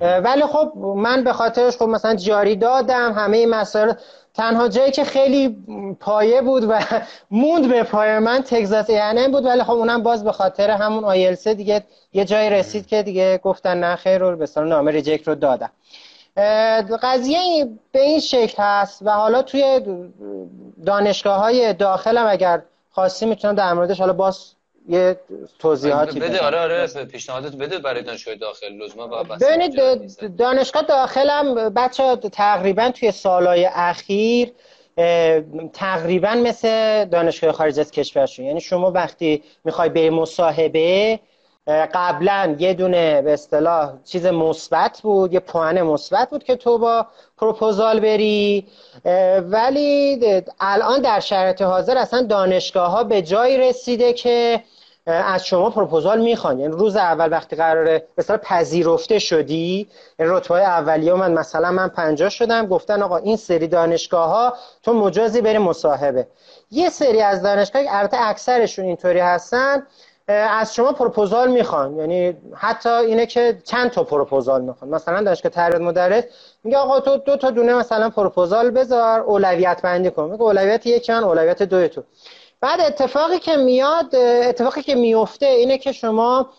[0.00, 3.92] ولی خب من به خاطرش خب مثلا جاری دادم همه این مسائل
[4.34, 5.56] تنها جایی که خیلی
[6.00, 6.80] پایه بود و
[7.30, 11.54] موند به پایه من تگزاس یعنی بود ولی خب اونم باز به خاطر همون آیلسه
[11.54, 15.70] دیگه یه جایی رسید که دیگه گفتن نه خیر رو به نامه ریجکت رو دادم.
[17.02, 19.80] قضیه به این شکل هست و حالا توی
[20.86, 24.54] دانشگاه های داخلم اگر خواستی می‌تونم در موردش حالا باز
[24.90, 25.16] یه
[25.58, 28.72] توضیحاتی بده آره آره پیشنهادات بده برای دانشگاه داخل.
[28.72, 34.52] لزوما ببینید دانشگاه داخلم بچه تقریبا توی سالهای اخیر
[35.72, 41.20] تقریبا مثل دانشگاه خارج از کشور شد یعنی شما وقتی می‌خوای به مصاحبه
[41.66, 47.06] قبلا یه دونه به اصطلاح چیز مثبت بود یه پوان مثبت بود که تو با
[47.38, 48.66] پروپوزال بری.
[49.42, 50.20] ولی
[50.60, 54.62] الان در شرایط حاضر اصلا دانشگاه ها به جایی رسیده که
[55.12, 56.60] از شما پروپوزال می‌خوان.
[56.60, 59.88] یعنی روز اول وقتی قراره مثلا پذیرفته شدی
[60.18, 64.94] یعنی رتبه اولیه من مثلا من پنجاه شدم گفتن آقا این سری دانشگاه ها تو
[64.94, 66.26] مجازی بری مصاحبه.
[66.70, 69.82] یه سری از دانشگاه البته اکثرشون اینطوری هستن
[70.28, 71.96] از شما پروپوزال می‌خوان.
[71.96, 74.90] یعنی حتی اینه که چند تا پروپوزال می‌خوان.
[74.90, 76.24] مثلا دانشگاه تربیت مدرس
[76.64, 80.30] میگه آقا تو دو تا دونه مثلا پروپوزال بذار اولویت بندی کن.
[80.30, 82.02] میگه اولویت یک من اولویت دو تو.
[82.60, 86.50] بعد اتفاقی که میاد اتفاقی که میفته اینه که شما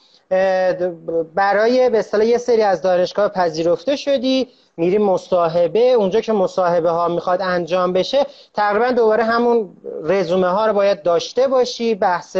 [1.35, 4.47] برای به اصطلاح یه سری از دانشگاه پذیرفته شدی
[4.77, 9.69] میری مصاحبه اونجا که مصاحبه ها می‌خواد انجام بشه تقریبا دوباره همون
[10.03, 12.35] رزومه ها رو باید داشته باشی بحث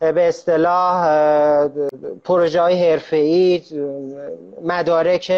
[0.00, 1.06] به اصطلاح
[2.24, 3.62] پروژه های حرفه‌ای
[4.62, 5.32] مدارک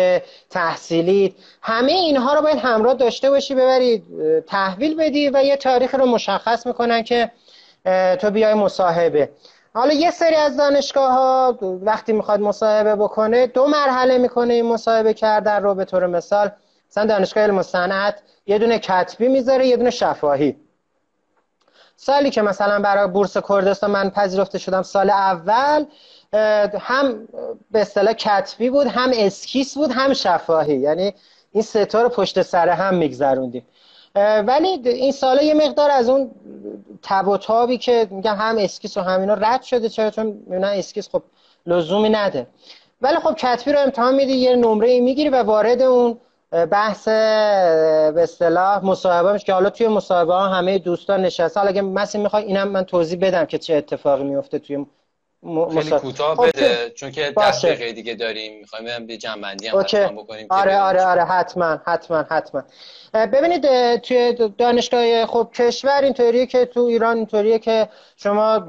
[0.51, 4.05] تحصیلی همه اینها رو باید همراه داشته باشی ببرید
[4.47, 7.31] تحویل بدی و یه تاریخ رو مشخص می‌کنن که
[8.21, 9.31] تو بیای مصاحبه.
[9.75, 15.15] حالا یه سری از دانشگاه ها وقتی می‌خواد مصاحبه بکنه دو مرحله می‌کنه این مصاحبه
[15.15, 16.51] کردن رو به طور مثال.
[16.91, 20.57] مثلا دانشگاه علم صنعت یه دونه کتبی می‌ذاره یه دونه شفاهی.
[21.97, 25.85] سالی که مثلا برای بورس کردستان من پذیرفته شدم سال اول
[26.81, 27.29] هم
[27.71, 30.75] به اصطلاح کتبی بود هم اسکیس بود هم شفاهی.
[30.75, 31.15] یعنی
[31.53, 33.67] این ستا رو پشت سر هم میگذروندیم.
[34.17, 36.31] ولی این ساله یه مقدار از اون
[37.03, 41.09] تب و تابی که میگم هم اسکیس و همینا رد شده چرا؟ چون می‌بینن اسکیس
[41.09, 41.23] خب
[41.67, 42.47] لزومی نده.
[43.01, 46.19] ولی خب کتبی رو امتحان میدی یه نمره می‌گیری و وارد اون
[46.51, 51.83] بحث به اصطلاح مصاحبه میشه که حالا توی مصاحبه ها همه دوستان نشسته حالا اگه
[51.83, 54.87] مثلا می‌خوای اینم من توضیح بدم که چه اتفاقی میفته توی
[55.45, 55.69] م...
[55.69, 58.59] خیلی کوتاه خب بده چون که دقیقه دیگه داریم.
[58.61, 62.63] می‌خوایم به جنبندی هم حتما بکنیم آره آره آره حتما حتما حتما.
[63.15, 68.67] ببینید توی دانشگاه خب کشور اینطوریه که تو ایران اینطوریه که شما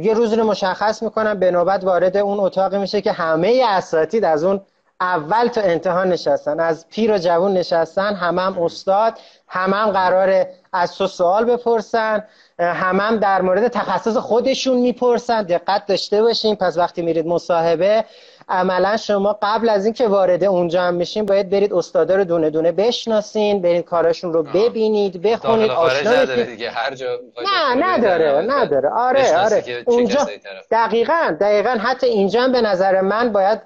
[0.00, 4.44] یه روزی رو مشخص می‌کنن به نوبت وارد اون اتاق میشه که همه اساتید از
[4.44, 4.60] اون
[5.00, 9.18] اول تا انتها نشستن از پیر و جوون نشستن همم هم استاد
[9.48, 12.24] همم هم قراره از تو سوال بپرسن
[12.58, 15.42] همم هم در مورد تخصص خودشون می‌پرسن.
[15.42, 18.04] دقت داشته باشین پس وقتی میرید مصاحبه
[18.48, 22.72] عملا شما قبل از اینکه وارد اونجا هم بشین باید برید استادا رو دونه دونه
[22.72, 28.90] بشناسین برید کاراشون رو ببینید بخونید آشنا دیگه هر جا نه نداره نداره.
[28.90, 29.64] آره آره.
[29.86, 30.26] اونجا
[30.70, 33.60] دقیقا دقیقا حتی اینجا به نظر من باید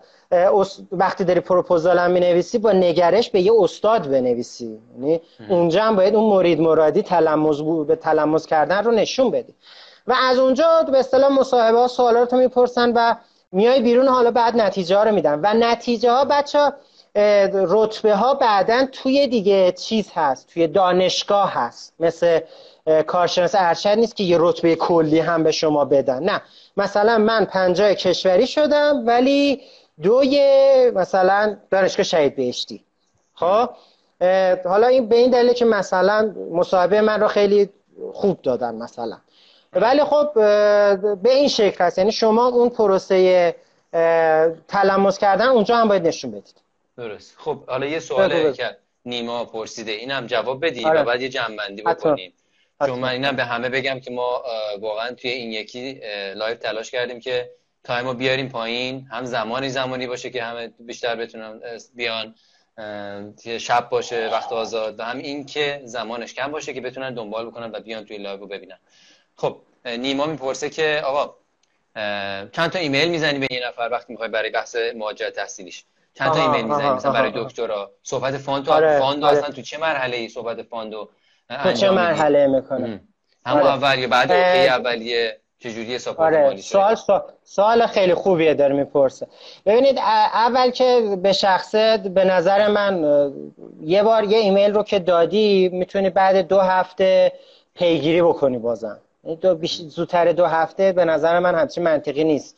[0.93, 4.79] وقتی داری پروپوزال هم نویسی با نگرش به یه استاد بنویسی.
[4.95, 9.55] یعنی اونجا هم باید اون مرید مرادی تلمز به تلمز کردن رو نشون بدی
[10.07, 13.15] و از اونجا به اصطلاح مصاحبه ها سوالات رو می‌پرسن و
[13.53, 15.41] میای بیرون حالا بعد نتیجه ها رو میدن.
[15.43, 16.73] و نتیجه ها بچه
[17.55, 21.95] رتبه ها بعدا توی دیگه چیز هست توی دانشگاه هست.
[22.01, 22.41] مثل
[23.07, 26.23] کارشناس ارشد نیست که یه رتبه کلی هم به شما بدن.
[26.23, 26.41] نه.
[26.77, 29.61] مثلا من پنجاه کشوری شدم ولی
[30.03, 30.41] دوی
[30.95, 32.85] مثلا دانشگاه شهید بهشتی.
[33.35, 33.71] خب؟
[34.65, 37.69] حالا این به این دلیل که مثلا مصاحبه من رو خیلی
[38.13, 39.19] خوب دادن مثلا.
[39.73, 40.35] ولی خب
[41.23, 43.55] به این شکل هست یعنی شما اون پروسه
[44.69, 46.55] تلمس کردن اونجا هم باید نشون بدید.
[46.97, 47.35] درست.
[47.39, 49.93] خب حالا یه سواله که نیما پرسیده.
[49.93, 51.01] اینم جواب بدی آره.
[51.01, 52.33] و بعد یه جنبندی بکنیم
[52.87, 54.43] چون من اینم به همه بگم که ما
[54.81, 56.01] واقعا توی این یکی
[56.35, 57.51] live تلاش کردیم که
[57.85, 59.07] time و بیاریم پایین.
[59.11, 61.61] هم زمانی زمانی باشه که همه بیشتر بتونن
[61.95, 62.35] بیان
[63.59, 65.01] شب باشه وقت آزاد.
[65.01, 68.41] و هم این که زمانش کم باشه که بتونن دنبال بکنن و بیان توی live
[68.41, 68.79] رو ببینن.
[69.37, 71.35] خب نیما می‌پرسه که آقا
[72.53, 76.43] چند تا ایمیل می‌زنی به یه نفر وقتی می‌خوای برای بحث مهاجرت تحصیلیش؟ چند تا
[76.43, 77.93] ایمیل می‌زنی؟ مثلا برای دکترا.
[78.03, 79.39] صحبت fund تو آره، fund آره.
[79.39, 81.11] اصلا تو چه مرحله ای صحبت fund و
[81.63, 83.01] تو چه مرحله می‌کنه؟
[83.47, 83.73] همون آره.
[83.73, 85.41] اول یا بعد اولیه.
[85.61, 86.57] چجوری ساپورت آره.
[86.57, 86.97] سوال,
[87.45, 89.27] سوال خیلی خوبیه داره می‌پرسه.
[89.67, 89.99] ببینید
[90.35, 93.05] اول که به شخصه به نظر من
[93.83, 97.33] یه بار یه ایمیل رو که دادی می‌تونی بعد دو هفته
[97.75, 98.99] پیگیری بکنی بازم.
[99.25, 102.57] یعنی دو زودتر دو هفته به نظر من همچین منطقی نیست.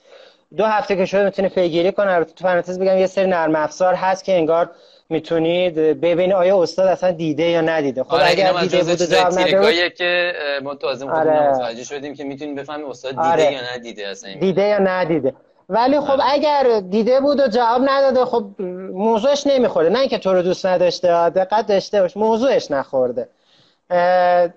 [0.57, 4.25] دو هفته که شده می‌تونه پیگیری کنه تو پرانتز بگم یه سری نرم افزار هست
[4.25, 4.71] که انگار
[5.13, 8.05] می‌تونید ببینید آیا استاد اصلا دیده یا ندیده.
[8.05, 10.33] خب آره اگر دیده بود جواب نده که
[10.63, 11.51] ما تو از آره.
[11.51, 13.53] متوجه شدیم که می‌تونیم بفهمیم استاد دیده آره.
[13.53, 15.35] یا ندیده اصلا دیده یا ندیده.
[15.69, 16.23] ولی خب آره.
[16.25, 18.45] اگر دیده بود و جواب نداده خب
[18.93, 19.91] موضوعش نمیخورده.
[19.91, 23.29] نه اینکه تو رو دوست نداشته دقت داشته باش موضوعش نخورده.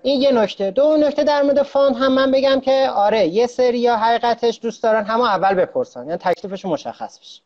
[0.02, 0.70] این یه نکته.
[0.70, 4.82] دو نکته در مورد فاند هم من بگم که آره یه سری یا حقیقتش دوست
[4.82, 6.06] دارن همه اول بپرسن.
[6.06, 7.40] یعنی تکلیفشون مشخص بشه.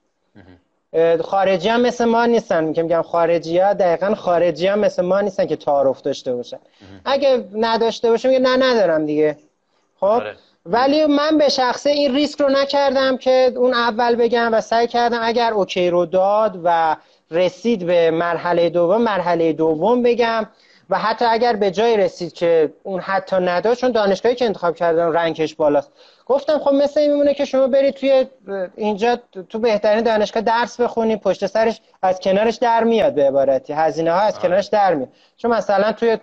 [1.25, 2.73] خارجی هم مثل ما نیستن.
[2.73, 6.59] که میگم خارجی ها دقیقا خارجی هم مثل ما نیستن که تعارف داشته باشن.
[7.05, 9.37] اگه نداشته باشه میگه نه ندارم دیگه.
[10.01, 10.37] خب؟ آره.
[10.67, 15.19] ولی من به شخصه این ریسک رو نکردم که اون اول بگم و سعی کردم
[15.23, 16.97] اگر اوکی رو داد و
[17.31, 20.47] رسید به مرحله دوم مرحله دوم بگم.
[20.91, 25.13] و حتی اگر به جای رسید که اون حتی نداشت چون دانشگاهی که انتخاب کردن
[25.13, 25.93] رنگش بالاست.
[26.27, 28.27] گفتم خب مثل این میمونه که شما برید توی
[28.77, 29.19] اینجا
[29.49, 33.73] تو بهترین دانشگاه درس بخونی پشت سرش از کنارش در میاد به عبارتی.
[33.73, 35.09] هزینه ها از کنارش در میاد.
[35.37, 36.19] چون مثلا توی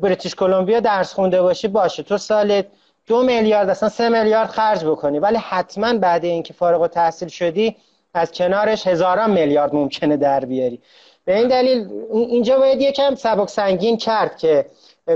[0.00, 2.62] بریتیش کلمبیا درس خونده باشی باشه تو سال
[3.06, 5.18] دو میلیارد اصلا سه میلیارد خرج بکنی.
[5.18, 7.76] ولی حتما بعد اینکه فارغ و تحصیل شدی
[8.14, 10.80] از کنارش هزاران میلیارد ممکنه در بیاری.
[11.26, 14.66] به این دلیل اینجا باید یکم سبک سنگین کرد که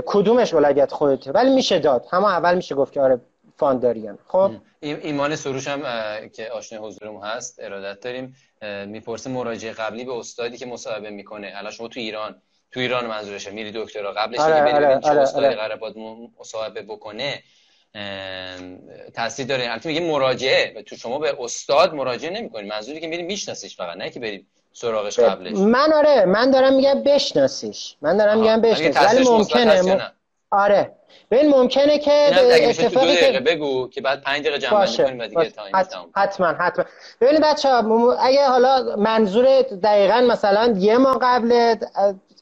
[0.05, 1.31] کدومش ولایت خودته.
[1.31, 2.05] ولی میشه داد.
[2.11, 3.21] همه اول میشه گفت که آره
[3.57, 4.17] فانداریان.
[4.27, 4.51] خب؟
[4.81, 5.81] ایمان سروش هم
[6.29, 8.35] که آشنای حضورمون هست ارادت داریم
[8.85, 11.53] می‌پرسه مراجعه قبلی به استادی که مصاحبه می‌کنه.
[11.55, 12.41] الان شما تو ایران
[12.71, 13.51] تو ایران منظورشه.
[13.51, 15.55] میری دکترا قبلش آره، دیگه آره، چه آره، استادی آره.
[15.55, 15.95] قرار باید
[16.39, 17.43] مصاحبه بکنه.
[19.15, 19.71] تاثیر داره.
[19.71, 20.83] البته میگه مراجعه.
[20.83, 22.67] تو شما به استاد مراجعه نمی‌کنی.
[22.67, 25.57] منظوری که میری میشناسیش فقط نه که بری سراغش قبلش.
[25.57, 27.95] من آره من دارم میگم بشناسیش.
[28.01, 29.11] من دارم میگم بشناسیش.
[29.11, 30.11] ولی ممکنه
[30.51, 30.91] آره.
[31.31, 32.11] ببین ممکنه که
[32.69, 35.75] اتفاقی که بگو که بعد 5 دقیقه جمع کنیم و دیگه time
[36.15, 36.85] حتما حتما.
[37.21, 41.75] ببینید بچه‌ها اگه حالا منظور دقیقا مثلا یه ماه قبل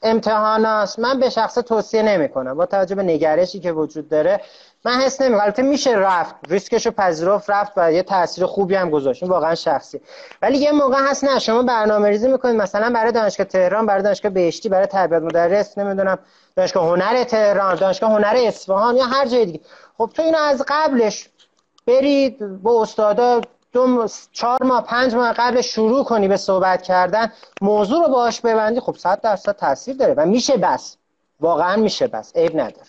[0.02, 4.40] امتحانات من به شخص توصیه نمی کنم با توجه به نگرشی که وجود داره
[4.84, 6.34] من حس نمی البته میشه رفت.
[6.48, 9.22] ریسکش رو پذیرفت رفت و یه تاثیر خوبی هم گذاشت.
[9.22, 10.00] واقعا شخصی.
[10.42, 12.56] ولی یه موقع هست نه شما برنامه ریزی می‌کنید.
[12.56, 16.18] مثلا برای دانشگاه تهران برای دانشگاه بهشتی برای تربیت مدرس نمی‌دونم
[16.56, 19.60] دانشگاه هنر تهران دانشگاه هنر اصفهان یا هر جای دیگه.
[19.98, 21.28] خب تو اینو از قبلش
[21.86, 23.40] برید با استادا
[23.72, 27.32] دو چهار ماه پنج ماه قبل شروع کنی به صحبت کردن.
[27.60, 30.96] موضوع رو باهاش ببندی خب صد درصد تاثیر داره و میشه بس.
[31.40, 32.32] واقعا میشه بس.
[32.36, 32.86] عیب نداره.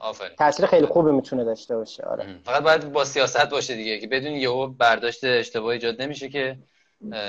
[0.00, 0.30] آفرین.
[0.38, 2.26] تاثیر خیلی خوبی می‌تونه داشته باشه آره.
[2.44, 6.56] فقط باید با سیاست باشه دیگه که بدون یهو برداشت اشتباه ایجاد نمیشه که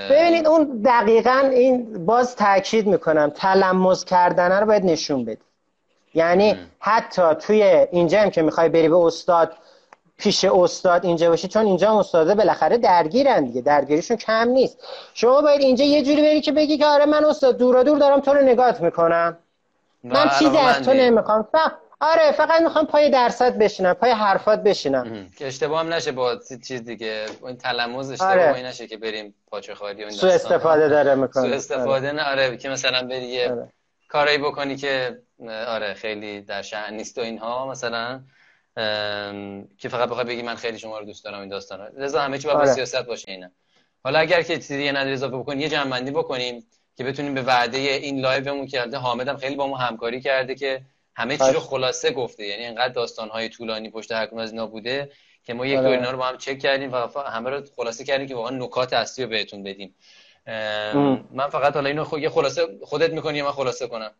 [0.09, 5.41] ببینید اون دقیقا این باز تاکید می‌کنم تلمز کردن رو باید نشون بدی
[6.13, 9.53] یعنی حتی توی اینجا هم که می‌خوای بری به استاد
[10.17, 14.77] پیش استاد اینجا باشی چون اینجا استاده بالاخره درگیرن دیگه درگیریشون کم نیست.
[15.13, 18.19] شما باید اینجا یه جوری بری که بگی که آره من استاد دورا دور دارم
[18.19, 19.37] تو رو نگات می‌کنم.
[20.03, 21.47] من چیزی از تو نمی‌خوام.
[21.99, 25.29] آره فقط می‌خوام پای درصد بشینم پای حرفات بشینم.
[25.37, 28.67] که اشتباه هم نشه با چیز دیگه این تلموز اشتباهی آره.
[28.67, 31.47] نشه که بریم پاچه خالی و سو استفاده داره می‌کنه.
[31.49, 33.69] سو استفاده نه آره که مثلا بری یه آره.
[34.07, 35.19] کاری بکنی که
[35.67, 38.21] آره خیلی در شأن نیست و اینها مثلا
[39.77, 41.87] که فقط بخوای بگی من خیلی شما رو دوست دارم این داستانا.
[41.87, 42.73] لذا همه چی با آره.
[42.73, 43.49] سیاست باشه اینا.
[44.03, 46.67] حالا اگر که چیزی یه نداری اضافه بکنی یه جمع بکنیم
[46.97, 50.81] که بتونیم به وعده این لایومون که حامد هم خیلی با ما همکاری کرده که
[51.17, 52.45] همه چی رو خلاصه گفته.
[52.45, 55.11] یعنی اینقدر داستان های طولانی پشت هر از اینا بوده
[55.43, 55.89] که ما یک آره.
[55.89, 59.25] اینا رو با هم چک کردیم و همه رو خلاصه کردیم که واقعا نکات اصلی
[59.25, 59.95] رو بهتون بدیم.
[61.31, 64.11] من فقط حالا اینو خود یه خلاصه خودت می‌کنی من خلاصه کنم؟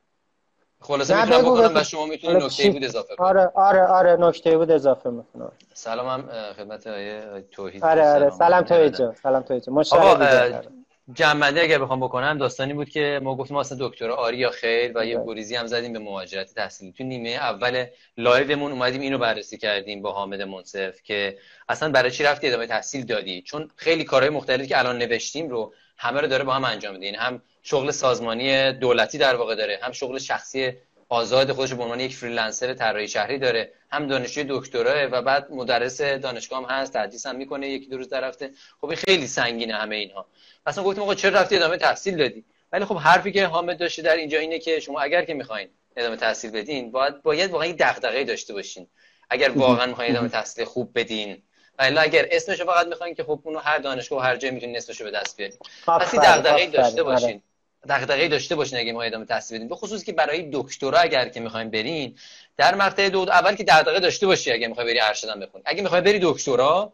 [0.79, 4.71] خلاصه می‌تونم بکنم و شما می‌تونید نکته بود اضافه کنید آره آره آره نکته بود
[4.71, 5.51] اضافه می‌کنم.
[5.73, 7.21] سلام هم خدمت آقای
[7.51, 7.83] توحید.
[7.83, 8.29] آره آره.
[8.29, 8.61] سلام.
[8.61, 10.85] توحید جان سلام توحید جان.
[11.13, 15.05] جنبنده اگر بخوام بکنم داستانی بود که ما گفتیم اصلا دکتر آری یا خیر و
[15.05, 16.91] یه گریزی هم زدیم به مهاجرت تحصیلی.
[16.91, 17.85] تو نیمه اول
[18.17, 21.37] live مون اومدیم اینو بررسی کردیم با حامد منصف که
[21.69, 25.73] اصلا برای چی رفتی ادامه تحصیل دادی؟ چون خیلی کارهای مختلفی که الان نوشتیم رو
[25.97, 27.05] همه رو داره با هم انجام میده.
[27.05, 30.73] یعنی هم شغل سازمانی دولتی در واقع داره هم شغل شخصی
[31.09, 33.71] آزاد خودش به عنوان یک freelancer طراحی شهری داره.
[33.91, 38.09] هم دانشجوی دکتراست و بعد مدرس دانشگاه هم هست تدریس هم می‌کنه یکی دو روز
[38.09, 38.51] در هفته.
[38.81, 40.25] خب خیلی سنگینه همه اینها.
[40.65, 44.15] اصلا گفتیم آقا چرا رفتی ادامه تحصیل دادی؟ ولی خب حرفی که حامد داشته در
[44.15, 48.53] اینجا اینه که شما اگر که می‌خواین ادامه تحصیل بدین باید باید واقعا دغدغه داشته
[48.53, 48.87] باشین.
[49.29, 51.43] اگر واقعا می‌خواین ادامه تحصیل خوب بدین.
[51.79, 55.03] ولی اگر اسمشو فقط می‌خواین که خب اونو هر دانشگاه و هر جایی می‌تونین اسمشو
[55.03, 55.57] به دست بیارین.
[55.87, 57.03] پس دغدغه داشته آره.
[57.03, 57.41] باشین.
[57.89, 59.69] دغدغه داشته باشین اگه ما ادامه تحصیل بدیم.
[59.69, 62.15] به خصوص که برای دکترا اگر که می‌خوایم برین
[62.57, 65.63] در مقطع دو اول که دغدغه داشته باشی اگه می‌خوای بری ارشدم بخونی.
[65.65, 66.93] اگه می‌خوای بری دکترا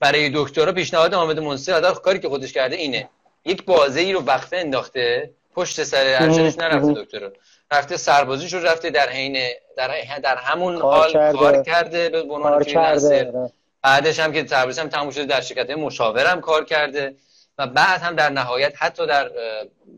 [0.00, 3.08] برای دکترا پیشنهاد حامد منصف ادار کاری که خودش کرده اینه.
[3.44, 7.32] یک بازه ای رو وقفه انداخته پشت سر ارشدش نرفته دکترا.
[7.72, 9.38] رفته سربازیش رو رفته در حین
[9.76, 13.48] در, در همون حال کار کرده به عنوان فریلنسر
[13.82, 17.14] بعدش هم که تبریز هم تموم شده در شرکت مشاورم کار کرده.
[17.60, 19.30] و بعد هم در نهایت حتی در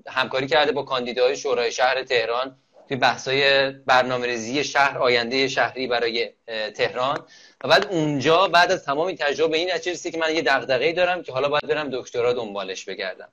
[0.09, 2.57] همکاری کرده با کاندیدای شورای شهر تهران
[2.89, 6.31] توی بحثای برنامه ریزی شهر آینده شهری برای
[6.77, 7.27] تهران.
[7.65, 11.33] و بعد اونجا بعد از تمام تجربه این نتیجه که من یه دغدغه‌ای دارم که
[11.33, 13.29] حالا باید برم دکترا دنبالش بگردم.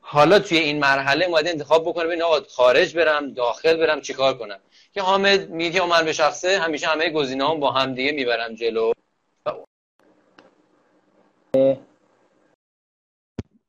[0.00, 4.58] حالا توی این مرحله اومده انتخاب بکنه ببین آقا خارج برم داخل برم چیکار کنم؟
[4.94, 8.92] که حامد میگه من به شخصه همیشه همه گزینه‌هام با هم دیگه می‌برم جلو.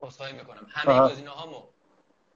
[0.07, 0.67] اصخایی می‌کنم.
[0.69, 1.61] همه گزینه هامو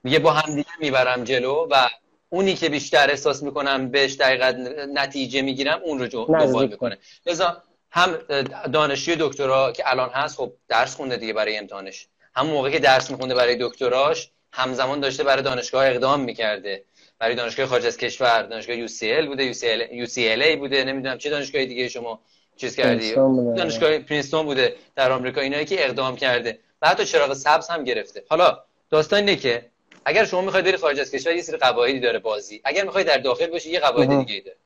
[0.03, 1.87] میگه با هم دیگه می‌برم جلو و
[2.29, 4.53] اونی که بیشتر احساس می‌کنم بهش دقیقا
[4.93, 6.97] نتیجه می‌گیرم اون رو دنبال می‌کنه.
[7.25, 8.17] لذا هم
[8.73, 12.07] دانشجوی دکترا که الان هست خب درس خونده دیگه برای امتحانش.
[12.35, 16.83] هم موقع که درس میخونده برای دکتراش همزمان داشته برای دانشگاه اقدام می‌کرده.
[17.19, 21.89] برای دانشگاه خارج از کشور دانشگاه UCL بوده UCL, UCLA بوده نمی‌دونم چه دانشگاه دیگه
[21.89, 22.19] شما
[22.57, 23.15] چیز کردی.
[23.57, 26.59] دانشگاه پرینستون بوده در آمریکا اینایی که اقدام کرده.
[26.81, 28.23] و حتی چراغ سبز هم گرفته.
[28.29, 29.65] حالا داستان اینه که
[30.05, 32.61] اگر شما می‌خواید بری خارج از کشور یه سری قواعدی داره بازی.
[32.63, 34.57] اگر می‌خوای در داخل باشی یه قواعد دیگه داره.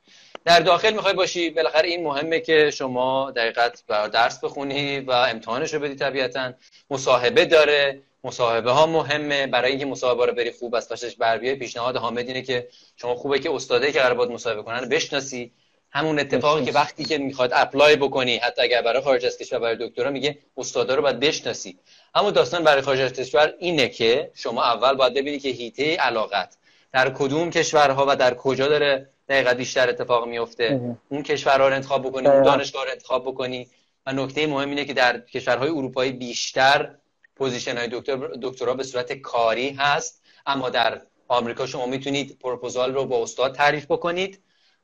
[0.45, 5.80] در داخل می‌خوای باشی بالاخره این مهمه که شما دقیقت درس بخونی و امتحانش رو
[5.80, 6.53] بدی طبیعتا.
[6.89, 8.01] مصاحبه داره.
[8.24, 9.47] مصاحبه ها مهمه.
[9.47, 13.16] برای اینکه مصاحبه رو بری خوب از پشتش بر بیای پیشنهاد حامد اینه که شما
[13.16, 15.51] خوبه که استاده که قرار بود مصاحبه کنن بشناسی.
[15.93, 19.78] همون اتفاقی که وقتی که می‌خواد اپلای بکنی حتی اگر برای خارج از کشور برای
[19.80, 21.80] دکترا میگه استادا رو باید بشناسی.
[22.14, 26.57] اما داستان برای خارج از کشور اینه که شما اول باید ببینی که هیته علاقت
[26.91, 30.95] در کدوم کشورها و در کجا داره دقیقا بیشتر اتفاق میفته.
[31.09, 33.68] اون کشورها رو انتخاب بکنی اون دانشگاه رو انتخاب بکنی.
[34.05, 36.95] و نکته مهم اینه که در کشورهای اروپایی بیشتر
[37.36, 40.22] position های دکتر دکترا به صورت کاری هست.
[40.45, 44.39] اما در آمریکا شما می‌تونید پروپوزال رو با استاد تعریف بکنید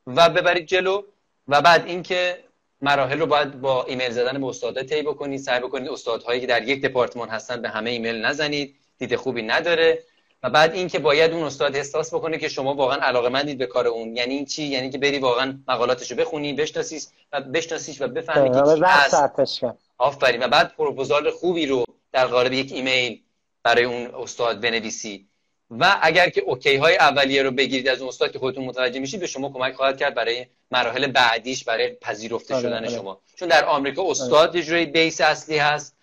[0.08, 1.02] و ببرید جلو.
[1.48, 2.44] و بعد اینکه
[2.82, 6.64] مراحل رو باید با ایمیل زدن به استادا طی بکنید سعی بکنید استادهایی که در
[6.64, 10.04] یک دپارتمان هستن به همه ایمیل نزنید دید خوبی نداره
[10.44, 13.88] و بعد اینکه باید اون استاد احساس بکنه که شما واقعا علاقه مندید به کار
[13.88, 17.04] اون یعنی این چی؟ یعنی که بری واقعا مقالاتشو بخونی بشناسیش
[17.34, 18.58] و بشناسیش و بفهمی که
[19.98, 20.44] آفرین.
[20.44, 23.22] و بعد پروپوزال خوبی رو در قالب یک ایمیل
[23.64, 25.27] برای اون استاد بنویسی
[25.72, 29.20] و اگر که OK های اولیه رو بگیرید از اون استاد که خودتون متوجه میشید
[29.20, 32.89] به شما کمک خواهد کرد برای مراحل بعدیش برای پذیرفته آره، شدن آره.
[32.89, 33.20] شما.
[33.36, 35.95] چون در آمریکا استاد یه جوری base اصلی هست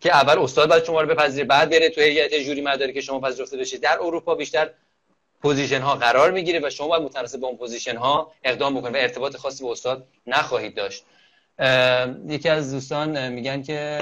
[0.00, 3.20] که اول استاد باید شما رو بپذیره بعد بره تو هیئت ژوری مداره که شما
[3.20, 3.80] پذیرفته بشید.
[3.80, 4.70] در اروپا بیشتر
[5.42, 8.98] position ها قرار می‌گیره و شما باید متناسب با اون position ها اقدام بکنید و
[8.98, 11.04] ارتباط خاصی با استاد نخواهید داشت.
[12.28, 13.98] یکی از دوستان میگن که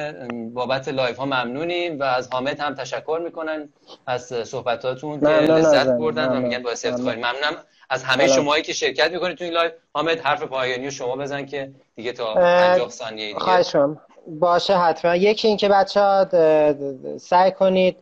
[0.55, 3.69] بابت live ها ممنونیم و از حامد هم تشکر می‌کنن
[4.07, 7.17] از صحبتاتون که لذت بردن و میگن باعث افتخاری.
[7.17, 7.57] ممنونم
[7.91, 9.73] از همه شمایی که شرکت می‌کنید تو این live.
[9.95, 13.39] حامد حرف پایانی شما بزن که دیگه تا 50 ثانیه دیگه.
[13.39, 14.01] خواهشم.
[14.27, 15.17] باشه حتما.
[15.17, 16.27] یکی اینکه بچه ها
[17.19, 17.97] سعی کنید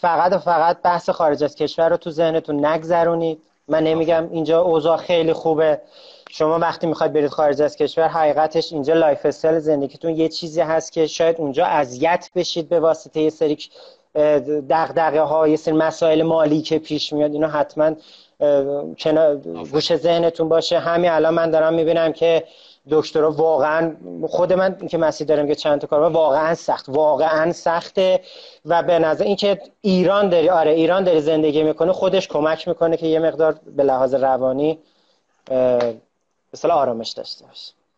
[0.00, 3.42] فقط و فقط بحث خارج از کشور رو تو ذهنتون نگذرونید.
[3.68, 5.80] من نمیگم اینجا اوضاع خیلی خوبه.
[6.32, 11.06] شما وقتی می‌خواید برید خارج از کشور حقیقتش اینجا lifestyle زندگیتون یه چیزی هست که
[11.06, 13.58] شاید اونجا اذیت بشید به واسطه یه سری
[14.70, 17.94] دغدغه ها یه سری مسائل مالی که پیش میاد اینو حتما
[19.72, 20.78] گوشه ذهنتون باشه.
[20.78, 22.44] همین الان من دارم می‌بینم که
[22.90, 23.96] دکترا واقعا
[24.28, 28.20] خود من که مسیح دارم که چند تا کار واقعا سخت واقعا سخته.
[28.64, 33.06] و به نظر اینکه ایران داری آره ایران داری زندگی می‌کنه خودش کمک می‌کنه که
[33.06, 34.78] یه مقدار به لحاظ روانی
[36.50, 37.72] به آرامش داشته باشه